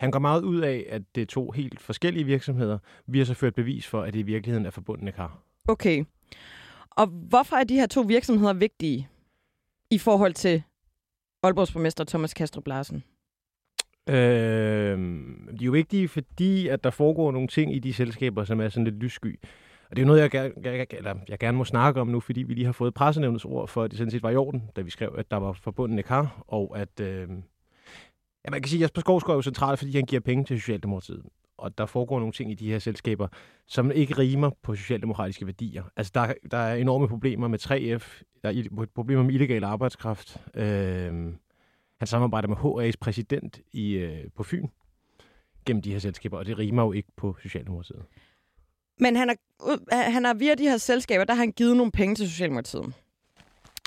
[0.00, 2.78] Han går meget ud af, at det er to helt forskellige virksomheder.
[3.06, 5.38] Vi har så ført bevis for, at det i virkeligheden er forbundne kar.
[5.68, 6.04] Okay.
[6.90, 9.08] Og hvorfor er de her to virksomheder vigtige
[9.90, 10.62] i forhold til
[11.42, 13.04] Aalborgs borgmester Thomas Kastrup Larsen?
[14.08, 18.60] Øh, de er jo vigtige, fordi at der foregår nogle ting i de selskaber, som
[18.60, 19.40] er sådan lidt lyssky.
[19.90, 22.20] Og det er jo noget, jeg, gerne, jeg, eller jeg gerne må snakke om nu,
[22.20, 24.62] fordi vi lige har fået pressenævnets ord for, at det sådan set var i orden,
[24.76, 27.00] da vi skrev, at der var forbundne kar, og at...
[27.00, 27.28] Øh,
[28.44, 30.60] ja, man kan sige, at Jesper Skovsgaard er jo central, fordi han giver penge til
[30.60, 31.22] Socialdemokratiet.
[31.58, 33.28] Og der foregår nogle ting i de her selskaber,
[33.66, 35.82] som ikke rimer på socialdemokratiske værdier.
[35.96, 40.40] Altså, der, der er enorme problemer med 3F, der er problemer med illegal arbejdskraft.
[40.54, 41.32] Øh,
[41.98, 44.66] han samarbejder med HA's præsident i, øh, på Fyn
[45.66, 48.02] gennem de her selskaber, og det rimer jo ikke på Socialdemokratiet.
[49.00, 49.36] Men han har,
[50.10, 52.94] han har via de her selskaber, der har han givet nogle penge til Socialdemokratiet.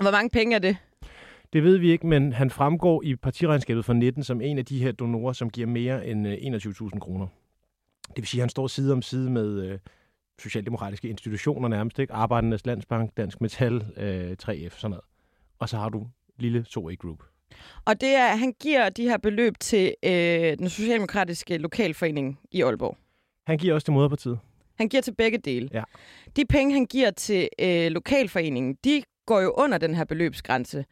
[0.02, 0.78] Hvor mange penge er det?
[1.54, 4.84] Det ved vi ikke, men han fremgår i partiregnskabet fra 19 som en af de
[4.84, 7.28] her donorer, som giver mere end øh, 21.000 kroner.
[8.08, 9.80] Det vil sige, at han står side om side med øh,
[10.40, 12.14] socialdemokratiske institutioner nærmest, ikke?
[12.14, 15.06] Arbejdernes Landsbank, Dansk Metal, øh, 3F, sådan noget.
[15.60, 17.24] Og så har du lille 2A Group.
[17.86, 20.12] Og det er, han giver de her beløb til øh,
[20.58, 22.98] den socialdemokratiske lokalforening i Aalborg.
[23.48, 24.40] Han giver også til moderpartiet.
[24.80, 25.70] Han giver til begge dele.
[25.74, 25.84] Ja.
[26.36, 30.86] De penge, han giver til øh, lokalforeningen, de går jo under den her beløbsgrænse.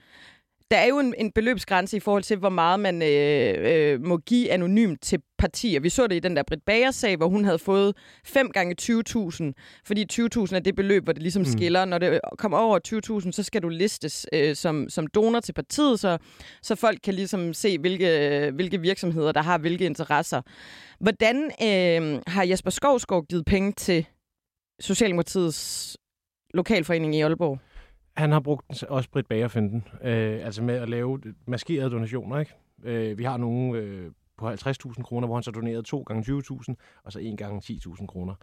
[0.71, 4.17] Der er jo en, en beløbsgrænse i forhold til, hvor meget man øh, øh, må
[4.17, 5.79] give anonymt til partier.
[5.79, 9.83] Vi så det i den der Britt Bager-sag, hvor hun havde fået 5 gange 20.000,
[9.85, 11.45] fordi 20.000 er det beløb, hvor det ligesom mm.
[11.45, 11.85] skiller.
[11.85, 12.79] Når det kommer over
[13.25, 16.17] 20.000, så skal du listes øh, som, som donor til partiet, så,
[16.61, 20.41] så folk kan ligesom se, hvilke, hvilke virksomheder, der har hvilke interesser.
[20.99, 24.05] Hvordan øh, har Jesper Skovsgaard givet penge til
[24.79, 25.97] Socialdemokratiets
[26.53, 27.59] lokalforening i Aalborg?
[28.17, 32.39] Han har brugt også Britt Bagerfinden, øh, altså med at lave maskerede donationer.
[32.39, 32.53] Ikke?
[32.83, 36.73] Øh, vi har nogle øh, på 50.000 kroner, hvor han så donerede to gange 20.000,
[37.03, 38.35] og så en gange 10.000 kroner.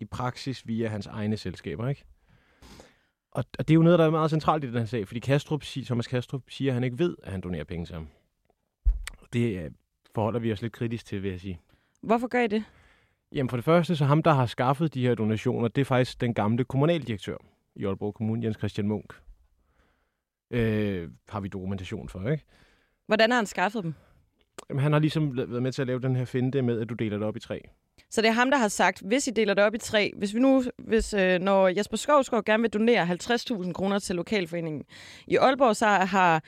[0.00, 1.88] I praksis via hans egne selskaber.
[1.88, 2.04] Ikke?
[3.32, 5.20] Og, og det er jo noget, der er meget centralt i den her sag, fordi
[5.20, 8.08] Kastrup, Thomas Kastrup siger, at han ikke ved, at han donerer penge til ham.
[9.32, 9.70] Det øh,
[10.14, 11.60] forholder vi os lidt kritisk til, vil jeg sige.
[12.02, 12.64] Hvorfor gør I det?
[13.32, 16.20] Jamen for det første, så ham, der har skaffet de her donationer, det er faktisk
[16.20, 17.36] den gamle kommunaldirektør
[17.80, 19.14] i Aalborg Kommune, Jens Christian Munk.
[20.50, 22.44] Øh, har vi dokumentation for, ikke?
[23.06, 23.94] Hvordan har han skaffet dem?
[24.68, 26.94] Jamen, han har ligesom været med til at lave den her finte med, at du
[26.94, 27.60] deler det op i tre.
[28.10, 30.34] Så det er ham, der har sagt, hvis I deler det op i tre, hvis
[30.34, 34.84] vi nu, hvis, øh, når Jesper Skovsgaard gerne vil donere 50.000 kroner til lokalforeningen
[35.26, 36.44] i Aalborg, så har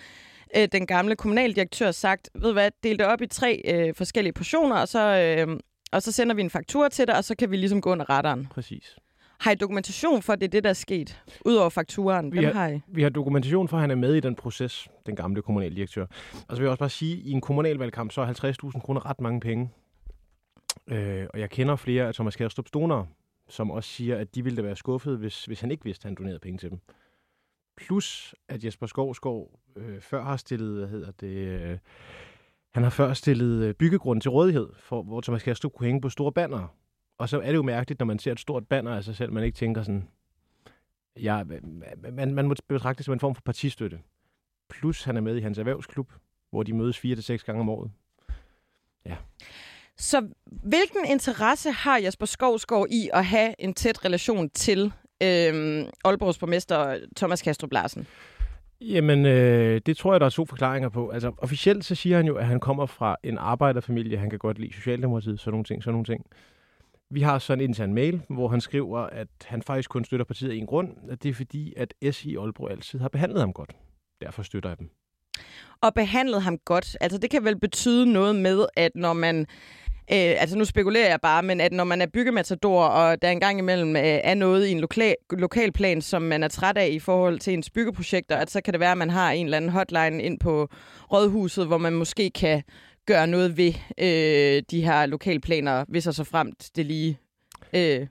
[0.56, 4.32] øh, den gamle kommunaldirektør sagt, ved du hvad, del det op i tre øh, forskellige
[4.32, 5.58] portioner, og så, øh,
[5.92, 8.10] og så sender vi en faktura til dig, og så kan vi ligesom gå under
[8.10, 8.48] retteren.
[8.50, 8.96] Præcis.
[9.42, 11.22] Har I dokumentation for, at det er det, der er sket?
[11.46, 12.80] Udover fakturaen, Vi hvem har- har I?
[12.88, 16.06] Vi har dokumentation for, at han er med i den proces, den gamle kommunaldirektør.
[16.48, 19.06] Og så vil jeg også bare sige, at i en kommunalvalgkamp, så er 50.000 kroner
[19.10, 19.70] ret mange penge.
[20.88, 23.04] Øh, og jeg kender flere af Thomas Kærstrup Stoner,
[23.48, 26.08] som også siger, at de ville da være skuffet, hvis, hvis han ikke vidste, at
[26.08, 26.78] han donerede penge til dem.
[27.76, 31.78] Plus, at Jesper Skovskov øh, før har stillet, hvad hedder det, øh,
[32.74, 36.08] han har før stillet øh, byggegrund til rådighed, for, hvor Thomas Kærstrup kunne hænge på
[36.08, 36.74] store banner.
[37.22, 39.32] Og så er det jo mærkeligt, når man ser et stort banner af sig selv,
[39.32, 40.08] man ikke tænker sådan,
[41.20, 41.44] ja,
[42.12, 43.98] man, man må betragte det som en form for partistøtte.
[44.70, 46.12] Plus, han er med i hans erhvervsklub,
[46.50, 47.90] hvor de mødes fire til seks gange om året.
[49.06, 49.16] Ja.
[49.96, 56.38] Så hvilken interesse har Jesper Skovsgaard i at have en tæt relation til øh, Aalborgs
[56.38, 58.06] borgmester Thomas Kastrup Larsen?
[58.80, 61.10] Jamen, øh, det tror jeg, der er to forklaringer på.
[61.10, 64.18] Altså, officielt så siger han jo, at han kommer fra en arbejderfamilie.
[64.18, 66.26] Han kan godt lide Socialdemokratiet, sådan nogle ting, sådan nogle ting.
[67.12, 70.50] Vi har så en intern mail, hvor han skriver, at han faktisk kun støtter partiet
[70.50, 70.88] af en grund.
[71.10, 73.70] At det er fordi, at S i Aalborg altid har behandlet ham godt.
[74.20, 74.90] Derfor støtter jeg dem.
[75.80, 76.96] Og behandlet ham godt.
[77.00, 79.46] Altså, det kan vel betyde noget med, at når man
[80.10, 83.58] Øh, altså nu spekulerer jeg bare, men at når man er byggematador, og der engang
[83.58, 87.38] imellem øh, er noget i en lokal, lokalplan, som man er træt af i forhold
[87.38, 90.22] til ens byggeprojekter, at så kan det være, at man har en eller anden hotline
[90.22, 90.68] ind på
[91.12, 92.62] rådhuset, hvor man måske kan
[93.06, 97.18] gøre noget ved øh, de her lokalplaner, hvis og så fremt det lige
[97.72, 98.06] øh,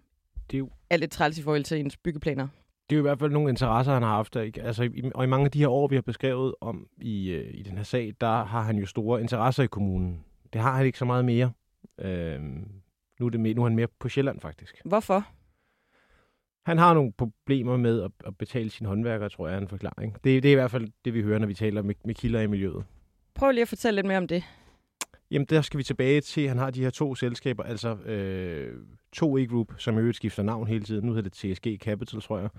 [0.51, 0.69] det er, jo...
[0.89, 2.47] er lidt træls i forhold til ens byggeplaner.
[2.89, 4.35] Det er jo i hvert fald nogle interesser, han har haft.
[4.35, 4.61] Ikke?
[4.61, 7.53] Altså, i, og i mange af de her år, vi har beskrevet om i, øh,
[7.53, 10.23] i den her sag, der har han jo store interesser i kommunen.
[10.53, 11.51] Det har han ikke så meget mere.
[12.01, 12.41] Øh,
[13.19, 14.81] nu, er det mere, nu er han mere på Sjælland, faktisk.
[14.85, 15.27] Hvorfor?
[16.65, 20.13] Han har nogle problemer med at, at betale sine håndværkere, tror jeg er en forklaring.
[20.13, 22.41] Det, det er i hvert fald det, vi hører, når vi taler med, med kilder
[22.41, 22.83] i miljøet.
[23.33, 24.43] Prøv lige at fortælle lidt mere om det.
[25.31, 28.77] Jamen, der skal vi tilbage til, han har de her to selskaber, altså øh,
[29.15, 31.05] 2E Group, som i øvrigt skifter navn hele tiden.
[31.05, 32.49] Nu hedder det TSG Capital, tror jeg.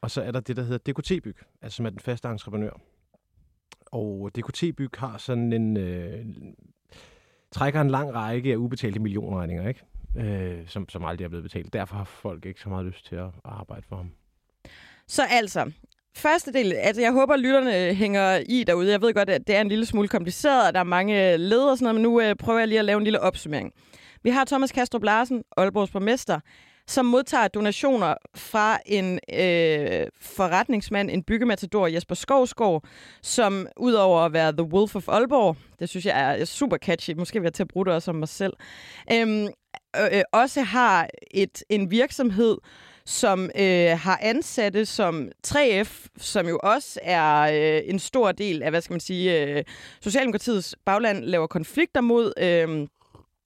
[0.00, 2.80] Og så er der det, der hedder DKT Byg, altså som er den faste entreprenør.
[3.86, 6.26] Og DKT Byg har sådan en, øh,
[7.50, 9.82] trækker en lang række af ubetalte millionregninger, ikke?
[10.16, 11.72] Øh, som, som aldrig er blevet betalt.
[11.72, 14.10] Derfor har folk ikke så meget lyst til at arbejde for ham.
[15.06, 15.72] Så altså,
[16.16, 18.90] første del, altså jeg håber, at lytterne øh, hænger i derude.
[18.90, 21.40] Jeg ved godt, at det er en lille smule kompliceret, og der er mange øh,
[21.40, 23.72] led og sådan noget, men nu øh, prøver jeg lige at lave en lille opsummering.
[24.22, 26.40] Vi har Thomas Kastrup Larsen, Aalborgs borgmester,
[26.88, 32.84] som modtager donationer fra en øh, forretningsmand, en byggematador, Jesper Skovsgaard,
[33.22, 37.40] som udover at være The Wolf of Aalborg, det synes jeg er super catchy, måske
[37.40, 38.52] vil jeg til at bruge det også om mig selv,
[39.12, 39.48] øhm,
[39.96, 42.56] øh, øh, også har et en virksomhed,
[43.06, 48.70] som øh, har ansatte som 3F, som jo også er øh, en stor del af,
[48.70, 49.64] hvad skal man sige, øh,
[50.00, 52.32] Socialdemokratiets bagland laver konflikter mod.
[52.38, 52.88] Øh,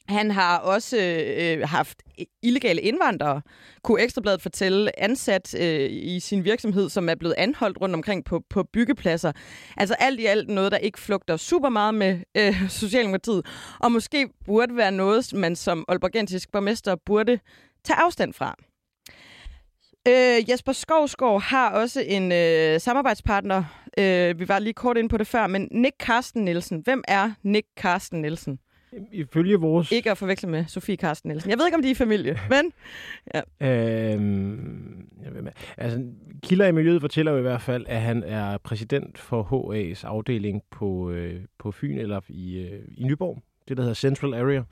[0.08, 0.96] han har også
[1.38, 2.02] øh, haft
[2.42, 3.42] illegale indvandrere,
[3.82, 8.42] kunne Ekstrabladet fortælle, ansat øh, i sin virksomhed, som er blevet anholdt rundt omkring på,
[8.50, 9.32] på byggepladser.
[9.76, 13.46] Altså alt i alt noget, der ikke flugter super meget med øh, Socialdemokratiet,
[13.78, 17.38] og måske burde være noget, man som Aalborgensisk borgmester burde
[17.84, 18.56] tage afstand fra.
[20.08, 23.64] Øh, Jesper Skovsgaard har også en øh, samarbejdspartner.
[23.98, 26.80] Øh, vi var lige kort ind på det før, men Nick Carsten Nielsen.
[26.80, 28.58] Hvem er Nick Carsten Nielsen?
[29.12, 29.92] Ifølge vores...
[29.92, 31.50] Ikke at forveksle med Sofie Karsten Nielsen.
[31.50, 32.72] Jeg ved ikke, om de er familie, men...
[33.34, 34.12] Ja.
[34.12, 35.08] Øhm,
[35.76, 36.04] altså,
[36.42, 40.62] kilder i miljøet fortæller jo i hvert fald, at han er præsident for HA's afdeling
[40.70, 43.42] på, øh, på Fyn eller i, øh, i Nyborg.
[43.68, 44.62] Det, der hedder Central Area.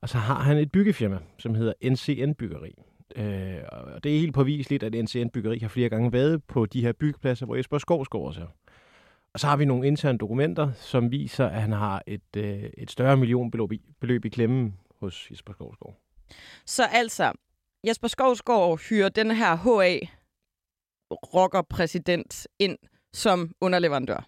[0.00, 2.74] Og så har han et byggefirma, som hedder NCN Byggeri.
[3.16, 6.80] Øh, og det er helt påviseligt, at NCN Byggeri har flere gange været på de
[6.80, 8.46] her byggepladser, hvor Jesper Skovsgaard også er.
[9.34, 12.90] Og så har vi nogle interne dokumenter, som viser, at han har et, øh, et
[12.90, 15.96] større millionbeløb i, beløb i klemme hos Jesper Skovsgaard.
[16.66, 17.32] Så altså,
[17.86, 20.06] Jesper Skovsgaard hyrer den her HA
[21.12, 22.78] rockerpræsident ind
[23.12, 24.26] som underleverandør.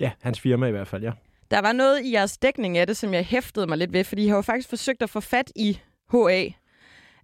[0.00, 1.12] Ja, hans firma i hvert fald, ja.
[1.50, 4.24] Der var noget i jeres dækning af det, som jeg hæftede mig lidt ved, fordi
[4.24, 5.80] I har jo faktisk forsøgt at få fat i
[6.12, 6.48] HA.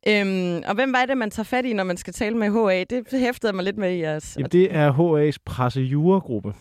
[0.08, 2.84] Øhm, og hvem var det, man tager fat i, når man skal tale med HA?
[2.84, 4.36] Det hæftede mig lidt med i jeres...
[4.36, 6.54] Jamen, det er HA's pressejuragruppe.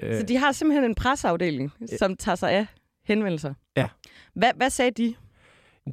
[0.00, 2.66] Så de har simpelthen en presseafdeling, som tager sig af
[3.04, 3.54] henvendelser?
[3.76, 3.88] Ja.
[4.34, 5.14] Hvad, hvad sagde de?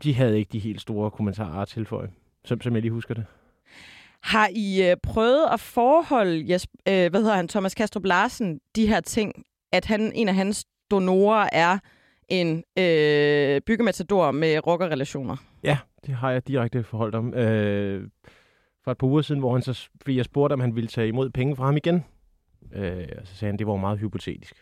[0.04, 2.10] De havde ikke de helt store kommentarer at tilføje,
[2.46, 3.26] som, som jeg lige husker det.
[4.24, 8.88] Har I øh, prøvet at forholde yes, øh, hvad hedder han, Thomas Kastrup Larsen de
[8.88, 11.78] her ting, at han en af hans donorer er
[12.32, 15.38] en øh, byggematador med rockerrelationer?
[15.64, 17.34] Ja, det har jeg direkte forholdt om.
[17.34, 18.10] Øh,
[18.84, 21.08] for et par uger siden, hvor han så, fordi jeg spurgte, om han ville tage
[21.08, 22.06] imod penge fra ham igen.
[22.74, 24.56] Øh, og så sagde han, at det var meget hypotetisk.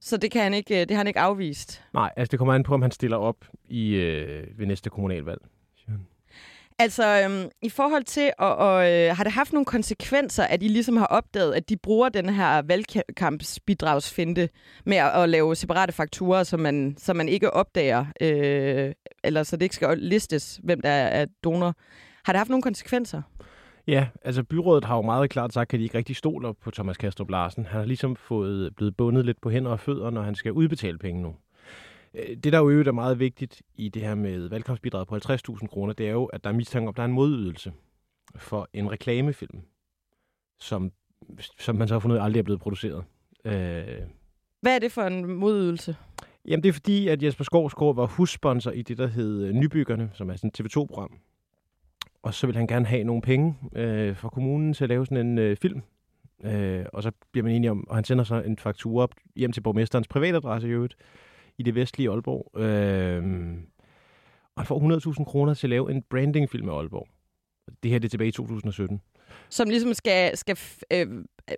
[0.00, 1.84] Så det, kan han ikke, det har han ikke afvist?
[1.94, 5.40] Nej, altså det kommer an på, om han stiller op i, øh, ved næste kommunalvalg.
[6.78, 10.68] Altså, øhm, i forhold til, og, og, øh, har det haft nogle konsekvenser, at I
[10.68, 14.48] ligesom har opdaget, at de bruger den her valgkampsbidragsfinte
[14.86, 18.92] med at, at lave separate fakturer, som man, som man ikke opdager, øh,
[19.24, 21.74] eller så det ikke skal listes, hvem der er donor.
[22.24, 23.22] Har det haft nogle konsekvenser?
[23.86, 26.96] Ja, altså byrådet har jo meget klart sagt, at de ikke rigtig stoler på Thomas
[26.96, 27.66] Kastrup Larsen.
[27.66, 30.98] Han har ligesom fået blevet bundet lidt på hænder og fødder, når han skal udbetale
[30.98, 31.34] penge nu.
[32.14, 35.66] Øh, det, der jo øvrigt er meget vigtigt i det her med valgkampsbidraget på 50.000
[35.66, 37.72] kroner, det er jo, at der er mistanke om, at der er en modydelse
[38.36, 39.60] for en reklamefilm,
[40.58, 40.92] som,
[41.58, 43.04] som man så har fundet aldrig er blevet produceret.
[43.44, 43.98] Øh,
[44.60, 45.96] Hvad er det for en modydelse?
[46.48, 50.30] Jamen, det er fordi, at Jesper Skovsgaard var hussponsor i det, der hed Nybyggerne, som
[50.30, 51.18] er sådan et TV2-program.
[52.22, 55.26] Og så vil han gerne have nogle penge øh, fra kommunen til at lave sådan
[55.26, 55.82] en øh, film.
[56.44, 59.52] Øh, og så bliver man enige om, og han sender så en faktura op hjem
[59.52, 60.96] til borgmesterens privatadresse i øvrigt
[61.58, 62.60] i det vestlige Aalborg.
[62.60, 63.22] Øh,
[64.56, 67.08] og han får 100.000 kroner til at lave en brandingfilm af Aalborg.
[67.82, 69.00] Det her det er tilbage i 2017.
[69.48, 70.58] Som ligesom skal, skal
[70.92, 71.06] øh,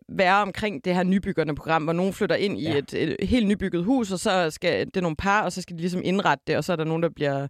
[0.09, 2.79] være omkring det her nybyggerne program, hvor nogen flytter ind i ja.
[2.79, 5.81] et, et helt nybygget hus, og så skal det nogle par, og så skal de
[5.81, 7.47] ligesom indrette det, og så er der nogen, der bliver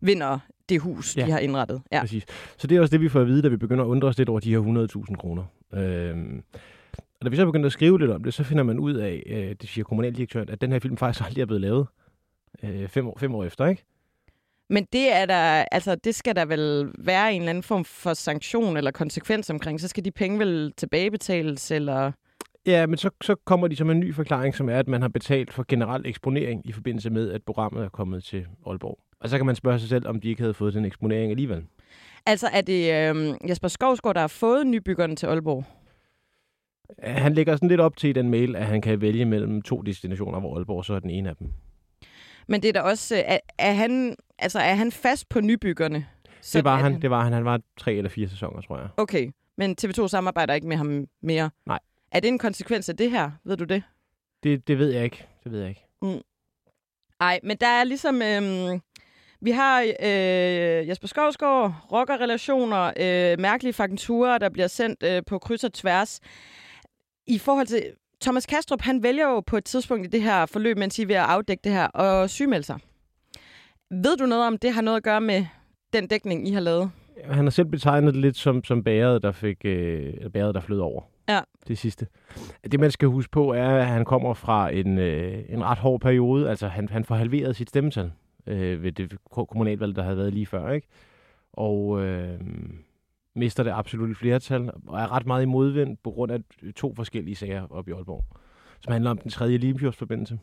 [0.00, 0.38] vinder
[0.68, 1.26] det hus, ja.
[1.26, 1.82] de har indrettet.
[1.92, 2.00] Ja.
[2.00, 2.24] Præcis.
[2.56, 4.18] Så det er også det, vi får at vide, da vi begynder at undre os
[4.18, 4.60] lidt over de her
[5.08, 5.44] 100.000 kroner.
[5.74, 6.42] Øhm,
[7.20, 9.22] og da vi så begynder at skrive lidt om det, så finder man ud af,
[9.26, 11.86] øh, det siger kommunaldirektøren, at den her film faktisk aldrig er blevet lavet
[12.62, 13.84] øh, fem, år, fem år efter, ikke?
[14.70, 18.14] Men det, er der, altså, det skal der vel være en eller anden form for
[18.14, 19.80] sanktion eller konsekvens omkring.
[19.80, 22.12] Så skal de penge vel tilbagebetales, eller...
[22.66, 25.08] Ja, men så, så kommer de som en ny forklaring, som er, at man har
[25.08, 28.98] betalt for generel eksponering i forbindelse med, at programmet er kommet til Aalborg.
[29.20, 31.64] Og så kan man spørge sig selv, om de ikke havde fået den eksponering alligevel.
[32.26, 35.64] Altså er det øh, Jesper Skovsgaard, der har fået nybyggerne til Aalborg?
[37.02, 39.82] Han lægger sådan lidt op til i den mail, at han kan vælge mellem to
[39.82, 41.52] destinationer, hvor Aalborg så er den ene af dem.
[42.46, 46.06] Men det er da også, er, er, han, altså, er han fast på nybyggerne?
[46.52, 47.32] Det var han, han, det var han.
[47.32, 48.88] Han var tre eller fire sæsoner, tror jeg.
[48.96, 51.50] Okay, men TV2 samarbejder ikke med ham mere?
[51.66, 51.78] Nej.
[52.12, 53.30] Er det en konsekvens af det her?
[53.44, 53.82] Ved du det?
[54.42, 55.26] Det, det ved jeg ikke.
[55.44, 55.84] Det ved jeg ikke.
[56.02, 56.20] Mm.
[57.20, 58.22] Ej, men der er ligesom...
[58.22, 58.80] Øhm,
[59.42, 65.64] vi har øh, Jesper Skovsgaard, rockerrelationer, øh, mærkelige fakturer, der bliver sendt øh, på kryds
[65.64, 66.20] og tværs.
[67.30, 67.82] I forhold til
[68.20, 71.06] Thomas Kastrup, han vælger jo på et tidspunkt i det her forløb, mens I er
[71.06, 72.78] ved at afdække det her, og sygemelde sig.
[73.90, 75.46] Ved du noget om, det har noget at gøre med
[75.92, 76.90] den dækning, I har lavet?
[77.24, 80.78] Han har selv betegnet det lidt som, som bæret, der fik øh, bæret, der flød
[80.78, 81.02] over.
[81.28, 81.40] Ja.
[81.68, 82.06] Det sidste.
[82.72, 86.00] Det, man skal huske på, er, at han kommer fra en, øh, en ret hård
[86.00, 86.50] periode.
[86.50, 88.12] Altså, han, han får halveret sit stemmetal
[88.46, 90.88] øh, ved det kommunalvalg, der havde været lige før, ikke?
[91.52, 92.40] Og øh,
[93.34, 96.40] mister det absolut flertal, og er ret meget i modvind på grund af
[96.76, 98.24] to forskellige sager op i Aalborg,
[98.80, 100.38] som handler om den tredje Limfjordsforbindelse,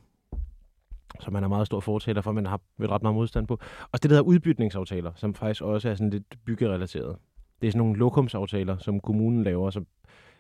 [1.20, 3.60] som man er meget stor fortaler for, men har mødt ret meget modstand på.
[3.92, 7.18] Og det der hedder udbytningsaftaler, som faktisk også er sådan lidt byggerelateret.
[7.62, 9.88] Det er sådan nogle lokumsaftaler, som kommunen laver, som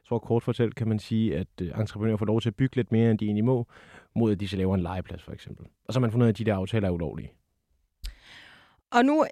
[0.07, 2.75] jeg tror kort fortalt kan man sige, at øh, entreprenører får lov til at bygge
[2.75, 3.67] lidt mere, end de egentlig må,
[4.15, 5.65] mod at de så laver en legeplads for eksempel.
[5.87, 7.31] Og så har man fundet ud af, at de der aftaler er ulovlige.
[8.91, 9.25] Og nu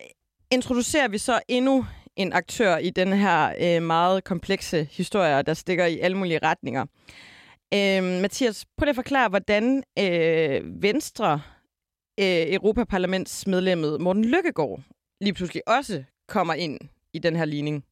[0.51, 1.85] introducerer vi så endnu
[2.17, 6.85] en aktør i den her øh, meget komplekse historie, der stikker i alle mulige retninger.
[7.73, 11.33] Øh, Mathias, prøv at forklare, hvordan øh, Venstre
[12.19, 14.79] øh, Europaparlamentsmedlemmet Morten Lykkegaard
[15.21, 16.79] lige pludselig også kommer ind
[17.13, 17.83] i den her ligning.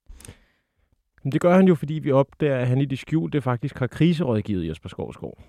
[1.32, 4.68] Det gør han jo, fordi vi opdager, at han i det skjulte faktisk har kriserådgivet
[4.70, 5.44] Jesper Skovsgaard.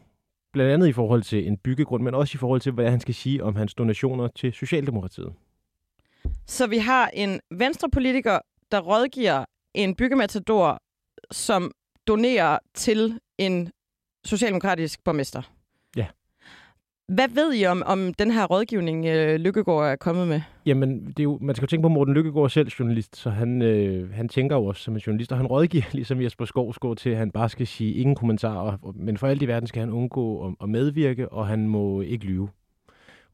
[0.52, 3.14] Blandt andet i forhold til en byggegrund, men også i forhold til, hvad han skal
[3.14, 5.32] sige om hans donationer til Socialdemokratiet.
[6.46, 8.38] Så vi har en venstrepolitiker,
[8.74, 9.44] der rådgiver
[9.74, 10.78] en byggematador,
[11.30, 11.70] som
[12.06, 13.70] donerer til en
[14.24, 15.42] socialdemokratisk borgmester.
[15.96, 16.06] Ja.
[17.08, 20.40] Hvad ved I om, om den her rådgivning, øh, Lykkegaard er kommet med?
[20.66, 23.62] Jamen, det er jo, man skal jo tænke på, Morten Lykkegaard selv journalist, så han,
[23.62, 27.10] øh, han tænker jo også som en journalist, og han rådgiver ligesom Jesper Skovsgaard til,
[27.10, 30.46] at han bare skal sige ingen kommentarer, men for alt i verden skal han undgå
[30.46, 32.48] at, at medvirke, og han må ikke lyve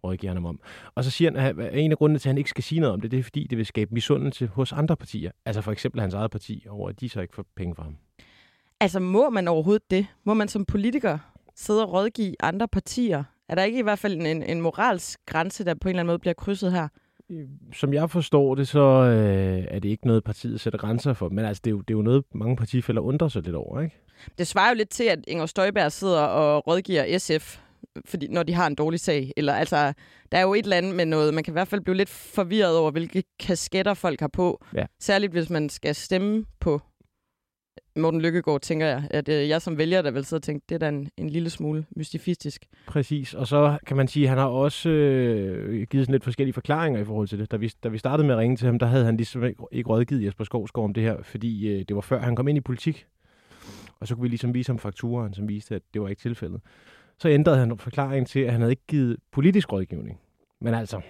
[0.04, 0.60] rådgiver ham om.
[0.94, 2.94] Og så siger han, at en af grundene til, at han ikke skal sige noget
[2.94, 5.30] om det, det er fordi, det vil skabe misundelse hos andre partier.
[5.44, 7.96] Altså for eksempel hans eget parti, over at de så ikke får penge fra ham.
[8.80, 10.06] Altså må man overhovedet det?
[10.24, 11.18] Må man som politiker
[11.54, 13.24] sidde og rådgive andre partier?
[13.48, 16.10] Er der ikke i hvert fald en, en moralsk grænse, der på en eller anden
[16.10, 16.88] måde bliver krydset her?
[17.72, 21.28] Som jeg forstår det, så øh, er det ikke noget, partiet sætter grænser for.
[21.28, 23.80] Men altså, det er, jo, det er jo noget, mange partifælder undrer sig lidt over,
[23.80, 23.96] ikke?
[24.38, 27.58] Det svarer jo lidt til, at Inger Støjberg sidder og rådgiver SF
[28.04, 29.32] fordi, når de har en dårlig sag.
[29.36, 29.92] Eller, altså,
[30.32, 31.34] der er jo et eller andet med noget.
[31.34, 34.64] Man kan i hvert fald blive lidt forvirret over, hvilke kasketter folk har på.
[34.74, 34.86] Ja.
[35.00, 36.80] Særligt hvis man skal stemme på
[37.96, 39.08] Morten Lykkegaard, tænker jeg.
[39.10, 41.30] At øh, jeg som vælger, der vil sidde og tænke, det er da en, en
[41.30, 42.66] lille smule mystifistisk.
[42.86, 46.54] Præcis, og så kan man sige, at han har også øh, givet sådan lidt forskellige
[46.54, 47.50] forklaringer i forhold til det.
[47.50, 49.62] Da vi, da vi startede med at ringe til ham, der havde han ligesom ikke,
[49.72, 52.58] ikke rådgivet Jesper Skovsgaard om det her, fordi øh, det var før han kom ind
[52.58, 53.06] i politik.
[54.00, 56.60] Og så kunne vi ligesom vise ham fakturen, som viste, at det var ikke tilfældet.
[57.20, 60.20] Så ændrede han forklaringen til, at han havde ikke givet politisk rådgivning.
[60.60, 61.00] Men altså,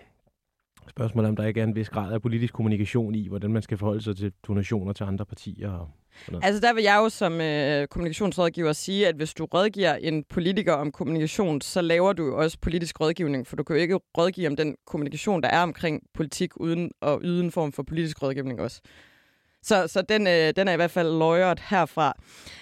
[0.89, 3.63] spørgsmålet er, om der ikke er en vis grad af politisk kommunikation i, hvordan man
[3.63, 5.71] skal forholde sig til donationer til andre partier.
[5.71, 5.89] Og
[6.21, 6.45] sådan noget.
[6.45, 10.73] Altså der vil jeg jo som øh, kommunikationsrådgiver sige, at hvis du rådgiver en politiker
[10.73, 14.47] om kommunikation, så laver du jo også politisk rådgivning, for du kan jo ikke rådgive
[14.47, 18.61] om den kommunikation, der er omkring politik, uden at yde en form for politisk rådgivning
[18.61, 18.81] også.
[19.63, 22.13] Så, så den, øh, den er i hvert fald løjret herfra.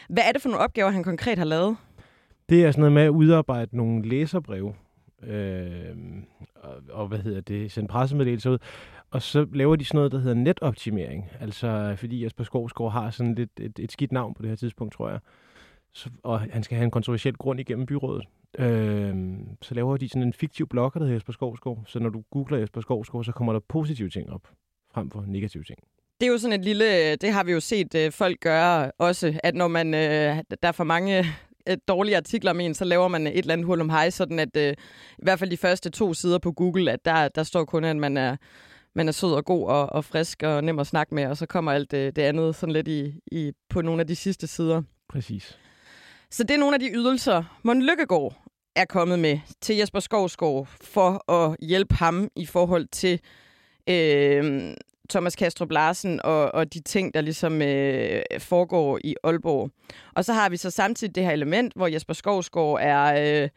[0.09, 1.77] Hvad er det for nogle opgaver, han konkret har lavet?
[2.49, 4.75] Det er sådan noget med at udarbejde nogle læserbreve,
[5.23, 5.97] øh,
[6.55, 8.59] og, og hvad hedder det, sende pressemeddelelser ud.
[9.11, 11.31] Og så laver de sådan noget, der hedder netoptimering.
[11.41, 14.95] Altså, fordi Jesper Skovsgaard har sådan lidt et, et skidt navn på det her tidspunkt,
[14.95, 15.19] tror jeg.
[15.93, 18.25] Så, og han skal have en kontroversiel grund igennem byrådet.
[18.59, 19.15] Øh,
[19.63, 21.83] så laver de sådan en fiktiv blogger, der hedder Jesper Skovsgaard.
[21.87, 24.49] Så når du googler Jesper Skovsgaard, så kommer der positive ting op,
[24.95, 25.79] frem for negative ting.
[26.21, 29.41] Det er jo sådan et lille, det har vi jo set øh, folk gøre også,
[29.45, 31.25] at når man, øh, der er for mange
[31.69, 34.39] øh, dårlige artikler om en, så laver man et eller andet hul om hej, sådan
[34.39, 34.73] at øh,
[35.19, 37.97] i hvert fald de første to sider på Google, at der, der står kun, at
[37.97, 38.37] man er,
[38.95, 41.47] man er sød og god og, og frisk og nem at snakke med, og så
[41.47, 44.83] kommer alt det, det andet sådan lidt i, i, på nogle af de sidste sider.
[45.09, 45.59] Præcis.
[46.31, 48.35] Så det er nogle af de ydelser, Mon Lykkegaard
[48.77, 53.21] er kommet med til Jesper Skovsgaard for at hjælpe ham i forhold til
[53.89, 54.75] øh,
[55.11, 59.71] Thomas Kastrup Larsen og, og de ting, der ligesom øh, foregår i Aalborg.
[60.15, 63.43] Og så har vi så samtidig det her element, hvor Jesper Skovsgaard er...
[63.43, 63.49] Øh,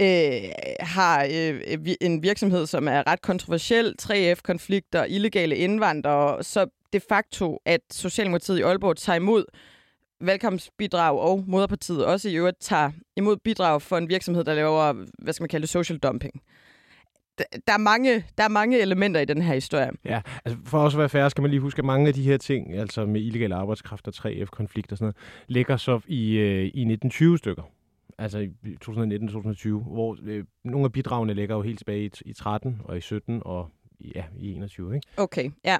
[0.00, 1.60] øh, har øh,
[2.00, 8.62] en virksomhed, som er ret kontroversiel, 3F-konflikter, illegale indvandrere, så de facto, at Socialdemokratiet i
[8.62, 9.44] Aalborg tager imod
[10.20, 15.32] valgkampsbidrag og moderpartiet også i øvrigt tager imod bidrag for en virksomhed, der laver, hvad
[15.32, 16.42] skal man kalde det, social dumping.
[17.38, 19.90] Der er, mange, der er mange elementer i den her historie.
[20.04, 22.22] Ja, altså for også at være færre, skal man lige huske, at mange af de
[22.22, 25.16] her ting, altså med illegal arbejdskraft og 3F-konflikt og sådan noget,
[25.48, 27.62] ligger så i, øh, i 1920 stykker.
[28.18, 28.50] Altså i
[28.84, 33.00] 2019-2020, hvor øh, nogle af bidragene ligger jo helt tilbage i, i 13 og i
[33.00, 33.70] 17 og
[34.14, 35.06] ja, i 21, ikke?
[35.16, 35.76] Okay, ja.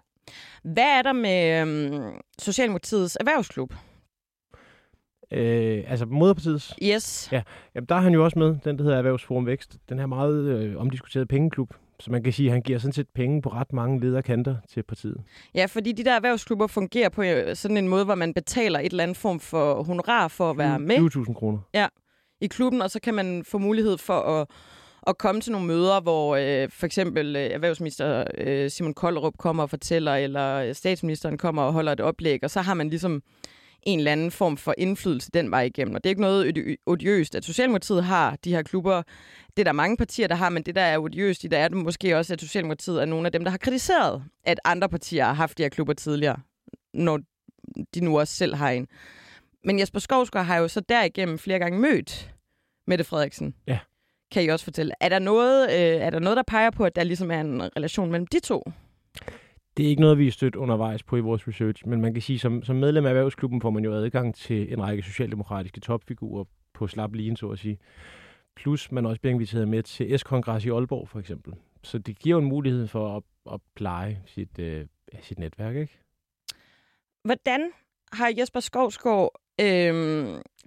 [0.62, 3.74] Hvad er der med øhm, Socialdemokratiets erhvervsklub?
[5.34, 6.74] Øh, altså moderpartiets?
[6.82, 7.28] Yes.
[7.32, 7.42] Ja,
[7.74, 9.76] jamen, der er han jo også med, den der hedder Erhvervsforum Vækst.
[9.88, 11.74] Den her meget øh, omdiskuterede pengeklub.
[12.00, 14.82] Så man kan sige, at han giver sådan set penge på ret mange lederkanter til
[14.82, 15.16] partiet.
[15.54, 18.90] Ja, fordi de der erhvervsklubber fungerer på øh, sådan en måde, hvor man betaler et
[18.90, 21.58] eller andet form for honorar for at være med 20.000 kroner.
[21.74, 21.86] Ja,
[22.40, 24.48] i klubben, og så kan man få mulighed for at,
[25.06, 29.62] at komme til nogle møder, hvor øh, for eksempel øh, erhvervsminister øh, Simon Kollerup kommer
[29.62, 33.22] og fortæller, eller statsministeren kommer og holder et oplæg, og så har man ligesom
[33.86, 35.94] en eller anden form for indflydelse den vej igennem.
[35.94, 39.02] Og det er ikke noget odiøst, at Socialdemokratiet har de her klubber.
[39.56, 41.68] Det er der mange partier, der har, men det der er odiøst i, der er
[41.68, 45.24] det måske også, at Socialdemokratiet er nogle af dem, der har kritiseret, at andre partier
[45.24, 46.36] har haft de her klubber tidligere,
[46.94, 47.20] når
[47.94, 48.88] de nu også selv har en.
[49.64, 52.34] Men Jesper Skovsgaard har jo så derigennem flere gange mødt
[52.86, 53.54] Mette Frederiksen.
[53.66, 53.78] Ja.
[54.32, 54.92] Kan I også fortælle.
[55.00, 57.62] Er der noget, øh, er der, noget der peger på, at der ligesom er en
[57.76, 58.62] relation mellem de to?
[59.76, 62.22] Det er ikke noget, vi er stødt undervejs på i vores research, men man kan
[62.22, 66.44] sige, som, som medlem af erhvervsklubben får man jo adgang til en række socialdemokratiske topfigurer
[66.74, 67.78] på slap lige, så at sige.
[68.56, 71.54] Plus man også bliver inviteret med til S-kongres i Aalborg, for eksempel.
[71.82, 73.22] Så det giver jo en mulighed for at,
[73.52, 74.86] at pleje sit, øh,
[75.20, 75.98] sit netværk, ikke?
[77.24, 77.70] Hvordan
[78.12, 79.64] har Jesper Skovsgaard øh,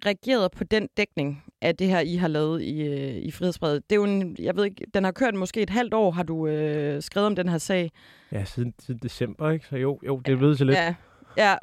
[0.06, 3.90] reageret på den dækning af det her, I har lavet i, øh, i Frihedsbrevet?
[3.90, 6.24] Det er jo en, jeg ved ikke, den har kørt måske et halvt år, har
[6.24, 7.92] du øh, skrevet om den her sag.
[8.32, 9.66] Ja, siden, siden december, ikke?
[9.66, 10.78] Så jo, jo det er blevet så lidt.
[10.78, 10.96] Ja,
[11.38, 11.56] ja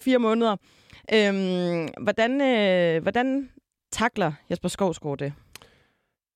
[0.00, 0.56] fire måneder.
[1.14, 3.50] Øhm, hvordan, øh, hvordan
[3.92, 5.32] takler Jesper Skovsgaard det?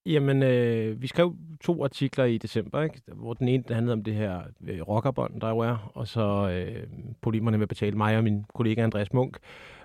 [0.07, 3.01] Jamen, øh, vi skrev to artikler i december, ikke?
[3.15, 6.87] hvor den ene handlede om det her øh, rockerbånd, der jo er, og så øh,
[7.21, 9.37] problemerne med at betale mig og min kollega Andreas Munk,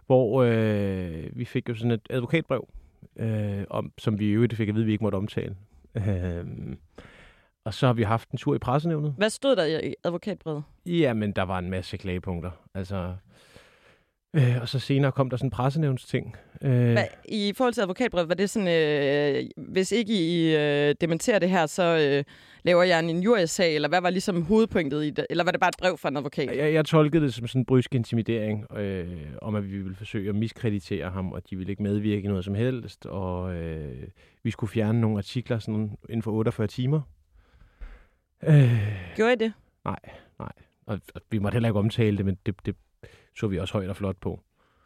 [0.06, 2.68] hvor øh, vi fik jo sådan et advokatbrev,
[3.20, 5.56] øh, om, som vi i øvrigt fik at vide, at vi ikke måtte omtale.
[5.96, 6.46] Øh,
[7.66, 9.14] og så har vi haft en tur i pressenævnet.
[9.18, 10.64] Hvad stod der i advokatbrevet?
[10.86, 12.52] Jamen, der var en masse klagepunkter.
[12.76, 13.14] Altså,
[14.36, 16.36] Øh, og så senere kom der sådan en pressenævnsting.
[16.62, 21.40] Øh, Hvad, I forhold til advokatbrevet, var det sådan, øh, hvis ikke I øh, dementerer
[21.40, 22.24] det her, så øh,
[22.64, 25.28] laver jeg en injuriesag, eller hvad var ligesom hovedpunktet i det?
[25.30, 26.58] Eller var det bare et brev fra en advokat?
[26.58, 29.08] Jeg, jeg tolkede det som sådan en brysk intimidering, øh,
[29.42, 32.46] om at vi ville forsøge at miskreditere ham, og de ville ikke medvirke i noget
[32.46, 34.08] som helst, og øh,
[34.44, 37.02] vi skulle fjerne nogle artikler sådan inden for 48 timer.
[38.44, 38.72] Øh,
[39.16, 39.54] Gjorde I det?
[39.86, 40.00] Nej,
[40.40, 40.52] nej.
[40.86, 42.76] Og, og vi måtte heller ikke omtale det, men det, det
[43.36, 44.40] så vi også højt og flot på.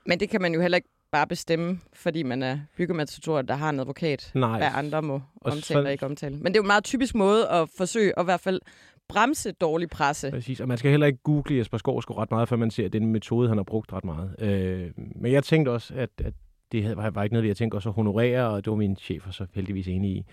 [0.05, 3.69] Men det kan man jo heller ikke bare bestemme, fordi man er byggematador, der har
[3.69, 4.57] en advokat, Nej.
[4.57, 6.35] hvad andre må omtale og ikke omtale.
[6.35, 8.61] Men det er jo en meget typisk måde at forsøge at i hvert fald
[9.09, 10.31] bremse dårlig presse.
[10.31, 12.93] Præcis, og man skal heller ikke google Jesper Skovsgaard ret meget, før man ser, at
[12.93, 14.35] det er en metode, han har brugt ret meget.
[14.39, 16.33] Øh, men jeg tænkte også, at, at
[16.71, 19.27] det var ikke noget, vi havde tænkt os at honorere, og det var min chef
[19.31, 20.25] så heldigvis enig i.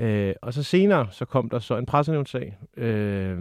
[0.00, 3.38] Øh, og så senere, så kom der så en pressenævnssag, øh,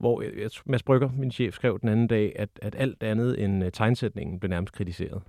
[0.00, 3.44] hvor jeg, jeg, Mads Brygger, min chef, skrev den anden dag, at, at alt andet
[3.44, 5.22] end uh, tegnsætningen blev nærmest kritiseret.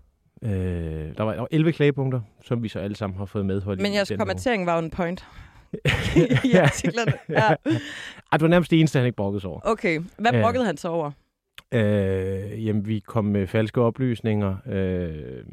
[0.43, 3.79] Øh, der, var, der var 11 klagepunkter, som vi så alle sammen har fået medhold
[3.79, 3.81] i.
[3.81, 5.25] Men jeres kommentering var en point
[6.15, 6.63] i Ja.
[6.63, 7.13] artiklerne.
[7.29, 7.35] Ja.
[8.31, 9.59] Ej, det var nærmest det eneste, han ikke brokkede sig over.
[9.63, 11.11] Okay, hvad brokkede han så over?
[11.71, 14.55] Øh, jamen, vi kom med falske oplysninger.
[14.65, 15.43] Øh,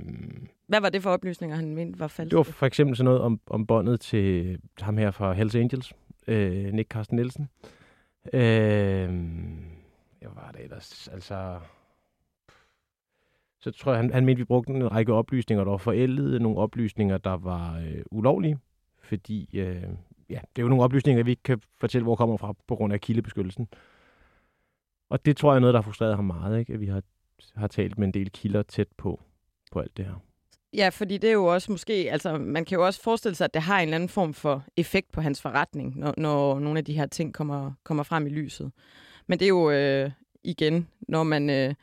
[0.69, 2.31] Hvad var det for oplysninger, han mente var falske?
[2.31, 5.93] det var for eksempel sådan noget om, om båndet til ham her fra Hells Angels,
[6.27, 7.49] øh, Nick Carsten Nielsen.
[7.65, 7.71] Øh,
[8.33, 9.15] Øh,
[10.21, 11.09] jeg var det ellers?
[11.09, 11.61] Altså...
[13.59, 16.59] Så tror jeg, han, han mente, vi brugte en række oplysninger, der var forældede, nogle
[16.59, 18.59] oplysninger, der var øh, ulovlige,
[19.03, 19.83] fordi øh,
[20.31, 22.93] ja, det er jo nogle oplysninger, vi ikke kan fortælle, hvor kommer fra på grund
[22.93, 23.69] af kildebeskyttelsen.
[25.09, 26.73] Og det tror jeg er noget, der har frustreret ham meget, ikke?
[26.73, 27.03] at vi har,
[27.55, 29.21] har talt med en del kilder tæt på,
[29.73, 30.15] på alt det her.
[30.75, 33.55] Ja, fordi det er jo også måske, altså man kan jo også forestille sig, at
[33.55, 36.85] det har en eller anden form for effekt på hans forretning, når, når nogle af
[36.85, 38.73] de her ting kommer, kommer frem i lyset.
[39.27, 40.11] Men det er jo øh,
[40.45, 41.75] igen, når man, øh,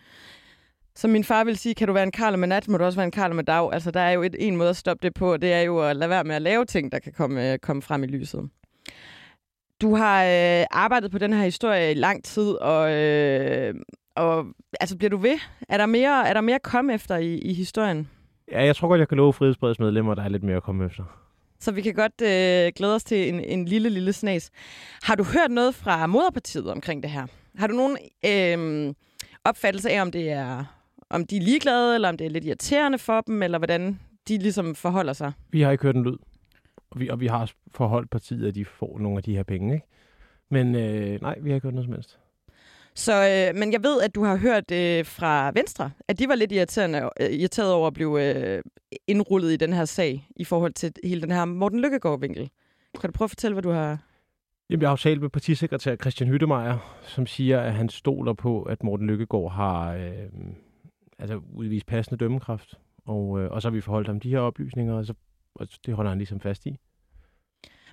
[0.96, 2.98] som min far vil sige, kan du være en karl med nat, må du også
[2.98, 3.74] være en karl med dag.
[3.74, 5.90] Altså der er jo et, en måde at stoppe det på, og det er jo
[5.90, 8.50] at lade være med at lave ting, der kan komme, øh, komme frem i lyset.
[9.82, 13.76] Du har øh, arbejdet på den her historie i lang tid, og, øh,
[14.16, 14.46] og
[14.80, 15.40] altså bliver du ved?
[15.70, 18.10] Er der mere, er der mere at komme efter i, i historien?
[18.52, 20.86] Ja, jeg tror godt, jeg kan love Frihedsbredets medlemmer, der er lidt mere at komme
[20.86, 21.04] efter.
[21.60, 24.52] Så vi kan godt øh, glæde os til en, en lille, lille snas.
[25.04, 27.28] Har du hørt noget fra moderpartiet omkring det her?
[27.58, 28.94] Har du nogen øh,
[29.46, 30.66] opfattelse af, om det er
[31.14, 34.38] om de er ligeglade, eller om det er lidt irriterende for dem, eller hvordan de
[34.38, 35.32] ligesom forholder sig?
[35.50, 36.18] Vi har ikke hørt en lyd.
[36.92, 39.74] Og vi, og vi har forholdt partiet, at de får nogle af de her penge,
[39.74, 39.88] ikke?
[40.50, 42.20] Men øh, nej, vi har ikke hørt noget som helst.
[42.96, 46.36] Så, øh, men jeg ved, at du har hørt øh, fra Venstre, at de var
[46.36, 48.64] lidt irriterende, øh, irriteret over at blive øh,
[49.08, 52.50] indrullet i den her sag, i forhold til hele den her Morten Lykkegaard-vinkel.
[53.02, 53.98] Kan du prøve at fortælle, hvad du har...
[54.70, 58.64] Jamen, jeg har jo talt med partisekretær Christian Hyttemeier, som siger, at han stoler på,
[58.64, 60.30] at Morten Lykkegaard har øh,
[61.20, 62.74] altså udvist passende dømmekraft.
[63.06, 65.14] Og, øh, og så har vi forholdt ham de her oplysninger, og, så,
[65.56, 66.78] og det holder han ligesom fast i.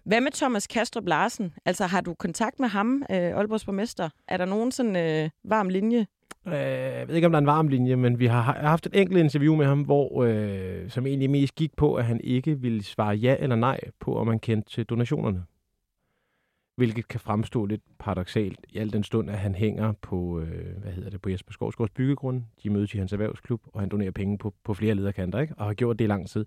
[0.05, 1.55] Hvad med Thomas Kastrup Larsen?
[1.65, 4.09] Altså, har du kontakt med ham, øh, Aalborgs borgmester?
[4.29, 6.07] Er der nogen sådan øh, varm linje?
[6.47, 8.87] Øh, jeg ved ikke, om der er en varm linje, men vi har, har haft
[8.87, 12.61] et enkelt interview med ham, hvor, øh, som egentlig mest gik på, at han ikke
[12.61, 15.45] ville svare ja eller nej på, om han kendte til donationerne.
[16.77, 20.93] Hvilket kan fremstå lidt paradoxalt i al den stund, at han hænger på, øh, hvad
[20.93, 22.43] hedder det, på Jesper Skovsgaards byggegrund.
[22.63, 25.55] De mødes i hans erhvervsklub, og han donerer penge på, på flere lederkanter, ikke?
[25.57, 26.45] og har gjort det i lang tid.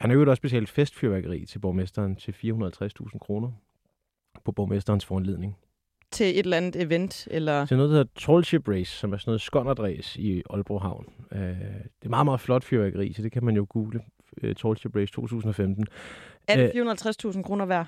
[0.00, 3.50] Han har jo også betalt festfyrværkeri til borgmesteren til 450.000 kroner
[4.44, 5.56] på borgmesterens foranledning.
[6.10, 7.28] Til et eller andet event?
[7.30, 7.66] Eller...
[7.66, 11.06] til noget, der hedder Trollship Race, som er sådan noget skånderdræs i Aalborg Havn.
[11.32, 14.00] Øh, det er meget, meget flot fyrværkeri, så det kan man jo google.
[14.42, 15.86] Øh, Trollship Race 2015.
[16.48, 16.90] Er det Øh,
[17.34, 17.86] 450.000 kroner værd?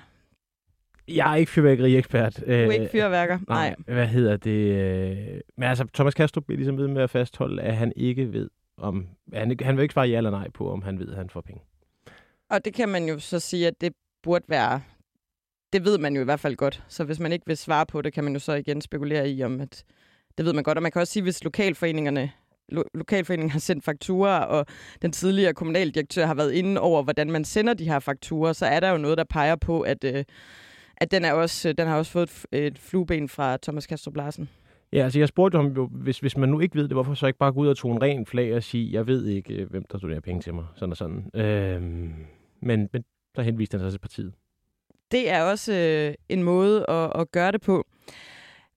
[1.07, 2.37] Jeg er ikke fyrværkeri-ekspert.
[2.39, 3.39] Du er ikke fyrværker?
[3.47, 4.51] Nej, hvad hedder det?
[4.51, 8.49] øh, Men altså, Thomas Kastrup bliver ligesom ved med at fastholde, at han ikke ved,
[8.77, 9.07] om...
[9.33, 11.41] Han, han vil ikke svare ja eller nej på, om han ved, at han får
[11.41, 11.61] penge.
[12.51, 13.93] Og det kan man jo så sige, at det
[14.23, 14.81] burde være...
[15.73, 16.83] Det ved man jo i hvert fald godt.
[16.87, 19.43] Så hvis man ikke vil svare på det, kan man jo så igen spekulere i,
[19.43, 19.83] om at
[20.37, 20.77] det ved man godt.
[20.77, 22.31] Og man kan også sige, hvis lokalforeningerne
[22.69, 24.65] lo- lokalforeningen har sendt fakturer, og
[25.01, 28.79] den tidligere kommunaldirektør har været inde over, hvordan man sender de her fakturer, så er
[28.79, 30.23] der jo noget, der peger på, at, øh,
[30.97, 34.49] at den, er også, den har også fået et, et flueben fra Thomas Kastrup Larsen.
[34.93, 37.27] Ja, altså jeg spurgte ham jo, hvis, hvis man nu ikke ved det, hvorfor så
[37.27, 39.69] ikke bare gå ud og tog en ren flag og sige, jeg ved ikke, øh,
[39.69, 41.31] hvem der donerer penge til mig, sådan og sådan.
[41.33, 42.13] Øhm,
[42.61, 43.03] men, men
[43.35, 44.33] der henviste han sig til partiet.
[45.11, 47.85] Det er også øh, en måde at, at gøre det på.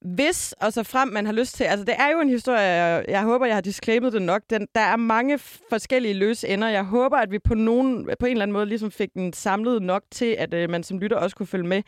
[0.01, 3.05] Hvis og så frem man har lyst til, altså det er jo en historie, jeg,
[3.09, 4.43] jeg håber, jeg har disclaimet det nok.
[4.51, 5.39] Den, der er mange
[5.71, 6.69] forskellige løse ender.
[6.69, 9.83] Jeg håber, at vi på, nogen, på en eller anden måde ligesom fik den samlet
[9.83, 11.83] nok til, at øh, man som lytter også kunne følge med.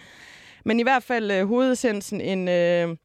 [0.64, 2.96] Men i hvert fald øh, hovedessensen en, øh,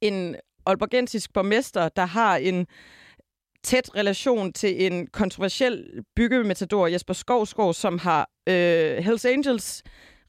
[0.00, 2.66] en Aalborgensisk borgmester, der har en
[3.64, 5.84] tæt relation til en kontroversiel
[6.16, 9.82] byggemetador, Jesper Skovsgaard, som har øh, Hells Angels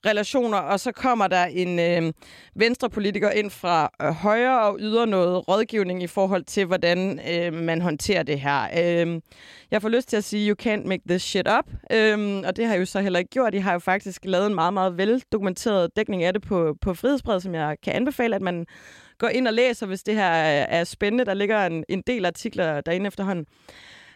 [0.06, 2.14] relationer, og så kommer der en øh,
[2.56, 7.82] venstrepolitiker ind fra øh, højre og yder noget rådgivning i forhold til, hvordan øh, man
[7.82, 8.62] håndterer det her.
[8.64, 9.22] Øh,
[9.72, 12.66] jeg får lyst til at sige, you can't make this shit up, øh, og det
[12.66, 13.54] har jeg jo så heller ikke gjort.
[13.54, 17.40] De har jo faktisk lavet en meget, meget veldokumenteret dækning af det på, på Frihedsbred,
[17.40, 18.66] som jeg kan anbefale, at man
[19.22, 21.26] gå ind og læser, hvis det her er, er spændende.
[21.26, 23.46] Der ligger en, en del artikler derinde efterhånden.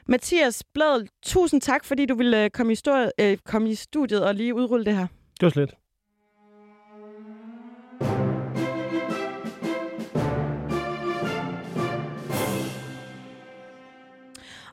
[0.08, 4.36] Mathias Blad, tusind tak, fordi du ville komme i, stor, øh, komme i studiet og
[4.36, 5.08] lige udrulle det her.
[5.40, 5.74] Det var slet.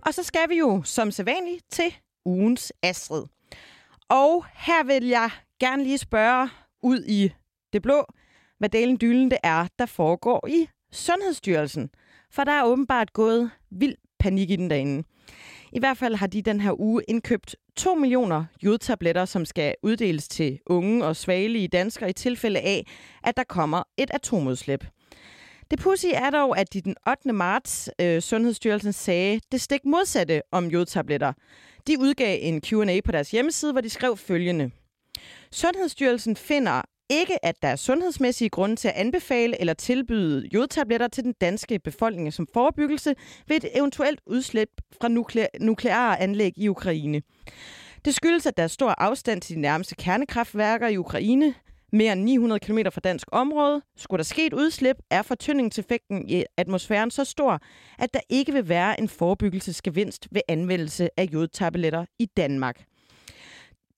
[0.07, 3.25] Og så skal vi jo som sædvanligt til ugens Astrid.
[4.09, 5.31] Og her vil jeg
[5.61, 6.49] gerne lige spørge
[6.83, 7.33] ud i
[7.73, 8.07] det blå,
[8.63, 11.91] hvad delen dylen det er, der foregår i Sundhedsstyrelsen.
[12.31, 15.05] For der er åbenbart gået vild panik i den derinde.
[15.73, 20.29] I hvert fald har de den her uge indkøbt 2 millioner jodtabletter, som skal uddeles
[20.29, 22.87] til unge og svagelige danskere i tilfælde af,
[23.25, 24.87] at der kommer et atomudslip.
[25.71, 27.33] Det pussy er dog, at de den 8.
[27.33, 31.33] marts øh, Sundhedsstyrelsen sagde det stik modsatte om jodtabletter.
[31.87, 34.71] De udgav en Q&A på deres hjemmeside, hvor de skrev følgende.
[35.51, 36.83] Sundhedsstyrelsen finder
[37.21, 41.79] ikke, at der er sundhedsmæssige grunde til at anbefale eller tilbyde jodtabletter til den danske
[41.79, 43.15] befolkning som forebyggelse
[43.47, 44.69] ved et eventuelt udslip
[45.01, 47.23] fra nukle- nukleare anlæg i Ukraine.
[48.05, 51.55] Det skyldes, at der er stor afstand til de nærmeste kernekraftværker i Ukraine,
[51.93, 53.83] mere end 900 km fra dansk område.
[53.97, 57.61] Skulle der ske et udslip, er fortyndingseffekten i atmosfæren så stor,
[57.99, 62.85] at der ikke vil være en forebyggelsesgevinst ved anvendelse af jodtabletter i Danmark.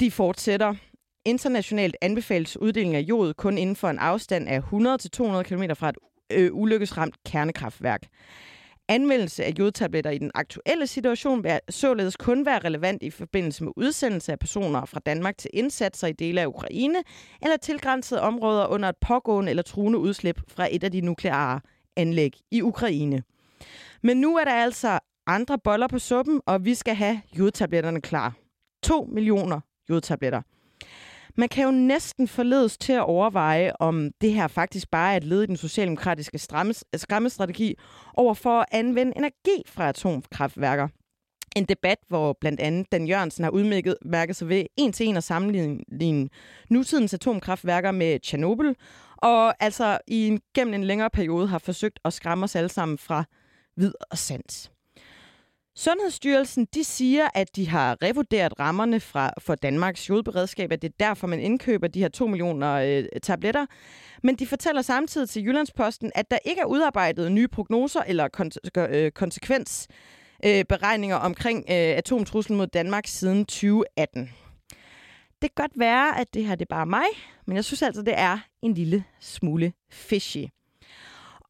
[0.00, 0.74] De fortsætter.
[1.24, 5.96] Internationalt anbefales uddeling af jod kun inden for en afstand af 100-200 km fra et
[6.32, 8.02] øh, ulykkesramt kernekraftværk.
[8.88, 13.72] Anvendelse af jodtabletter i den aktuelle situation vil således kun være relevant i forbindelse med
[13.76, 17.02] udsendelse af personer fra Danmark til indsatser i dele af Ukraine
[17.42, 21.60] eller tilgrænsede områder under et pågående eller truende udslip fra et af de nukleare
[21.96, 23.22] anlæg i Ukraine.
[24.02, 28.32] Men nu er der altså andre boller på suppen, og vi skal have jodtabletterne klar.
[28.82, 29.60] 2 millioner
[29.90, 30.42] jodtabletter.
[31.36, 35.24] Man kan jo næsten forledes til at overveje, om det her faktisk bare er et
[35.24, 36.38] led i den socialdemokratiske
[36.96, 37.74] skræmmestrategi
[38.14, 40.88] over for at anvende energi fra atomkraftværker.
[41.56, 45.24] En debat, hvor blandt andet Dan Jørgensen har udmærket sig ved en til en at
[45.24, 46.28] sammenligne
[46.70, 48.74] nutidens atomkraftværker med Tjernobyl,
[49.16, 52.98] og altså i en, gennem en længere periode har forsøgt at skræmme os alle sammen
[52.98, 53.24] fra
[53.76, 54.70] vid og sans.
[55.76, 60.94] Sundhedsstyrelsen de siger, at de har revurderet rammerne fra, for Danmarks jodberedskab, at det er
[61.00, 63.66] derfor, man indkøber de her 2 millioner øh, tabletter.
[64.22, 68.80] Men de fortæller samtidig til Jyllandsposten, at der ikke er udarbejdet nye prognoser eller kon-
[68.80, 74.30] øh, konsekvensberegninger øh, omkring øh, atomtruslen mod Danmark siden 2018.
[75.42, 77.06] Det kan godt være, at det her det er bare mig,
[77.46, 80.44] men jeg synes altså, det er en lille smule fishy.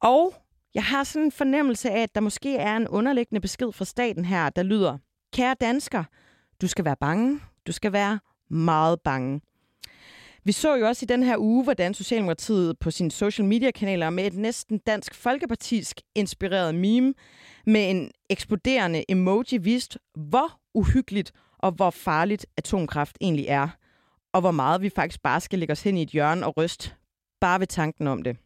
[0.01, 0.35] Og
[0.75, 4.25] jeg har sådan en fornemmelse af, at der måske er en underliggende besked fra staten
[4.25, 4.99] her, der lyder,
[5.33, 6.05] kære dansker,
[6.63, 7.41] du skal være bange.
[7.67, 8.21] Du skal være
[8.51, 9.41] meget bange.
[10.45, 14.11] Vi så jo også i den her uge, hvordan Socialdemokratiet på sine social media kanaler
[14.11, 17.15] med et næsten dansk folkepartisk inspireret meme
[17.67, 23.69] med en eksploderende emoji vist, hvor uhyggeligt og hvor farligt atomkraft egentlig er.
[24.33, 26.91] Og hvor meget vi faktisk bare skal lægge os hen i et hjørne og ryste
[27.41, 28.37] bare ved tanken om det.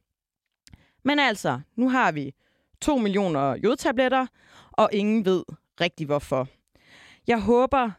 [1.04, 2.34] Men altså, nu har vi
[2.80, 4.26] 2 millioner jodtabletter,
[4.72, 5.42] og ingen ved
[5.80, 6.48] rigtig hvorfor.
[7.26, 7.90] Jeg håber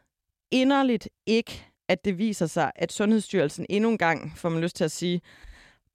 [0.52, 4.84] inderligt ikke, at det viser sig, at Sundhedsstyrelsen endnu en gang, får man lyst til
[4.84, 5.22] at sige,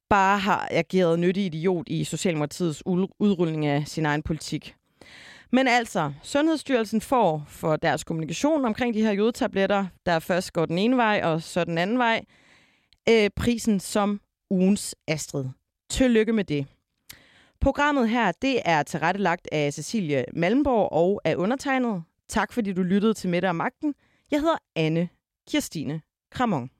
[0.08, 2.82] bare har ageret nyttig idiot i Socialdemokratiets
[3.18, 4.74] udrulling af sin egen politik.
[5.52, 10.78] Men altså, Sundhedsstyrelsen får for deres kommunikation omkring de her jodtabletter, der først går den
[10.78, 12.24] ene vej og så den anden vej,
[13.08, 15.44] øh, prisen som ugens Astrid.
[15.90, 16.66] Tillykke med det.
[17.64, 22.02] Programmet her, det er tilrettelagt af Cecilie Malmborg og af undertegnet.
[22.28, 23.94] Tak fordi du lyttede til Mette og Magten.
[24.30, 25.08] Jeg hedder Anne
[25.50, 26.00] Kirstine
[26.30, 26.70] Kramon.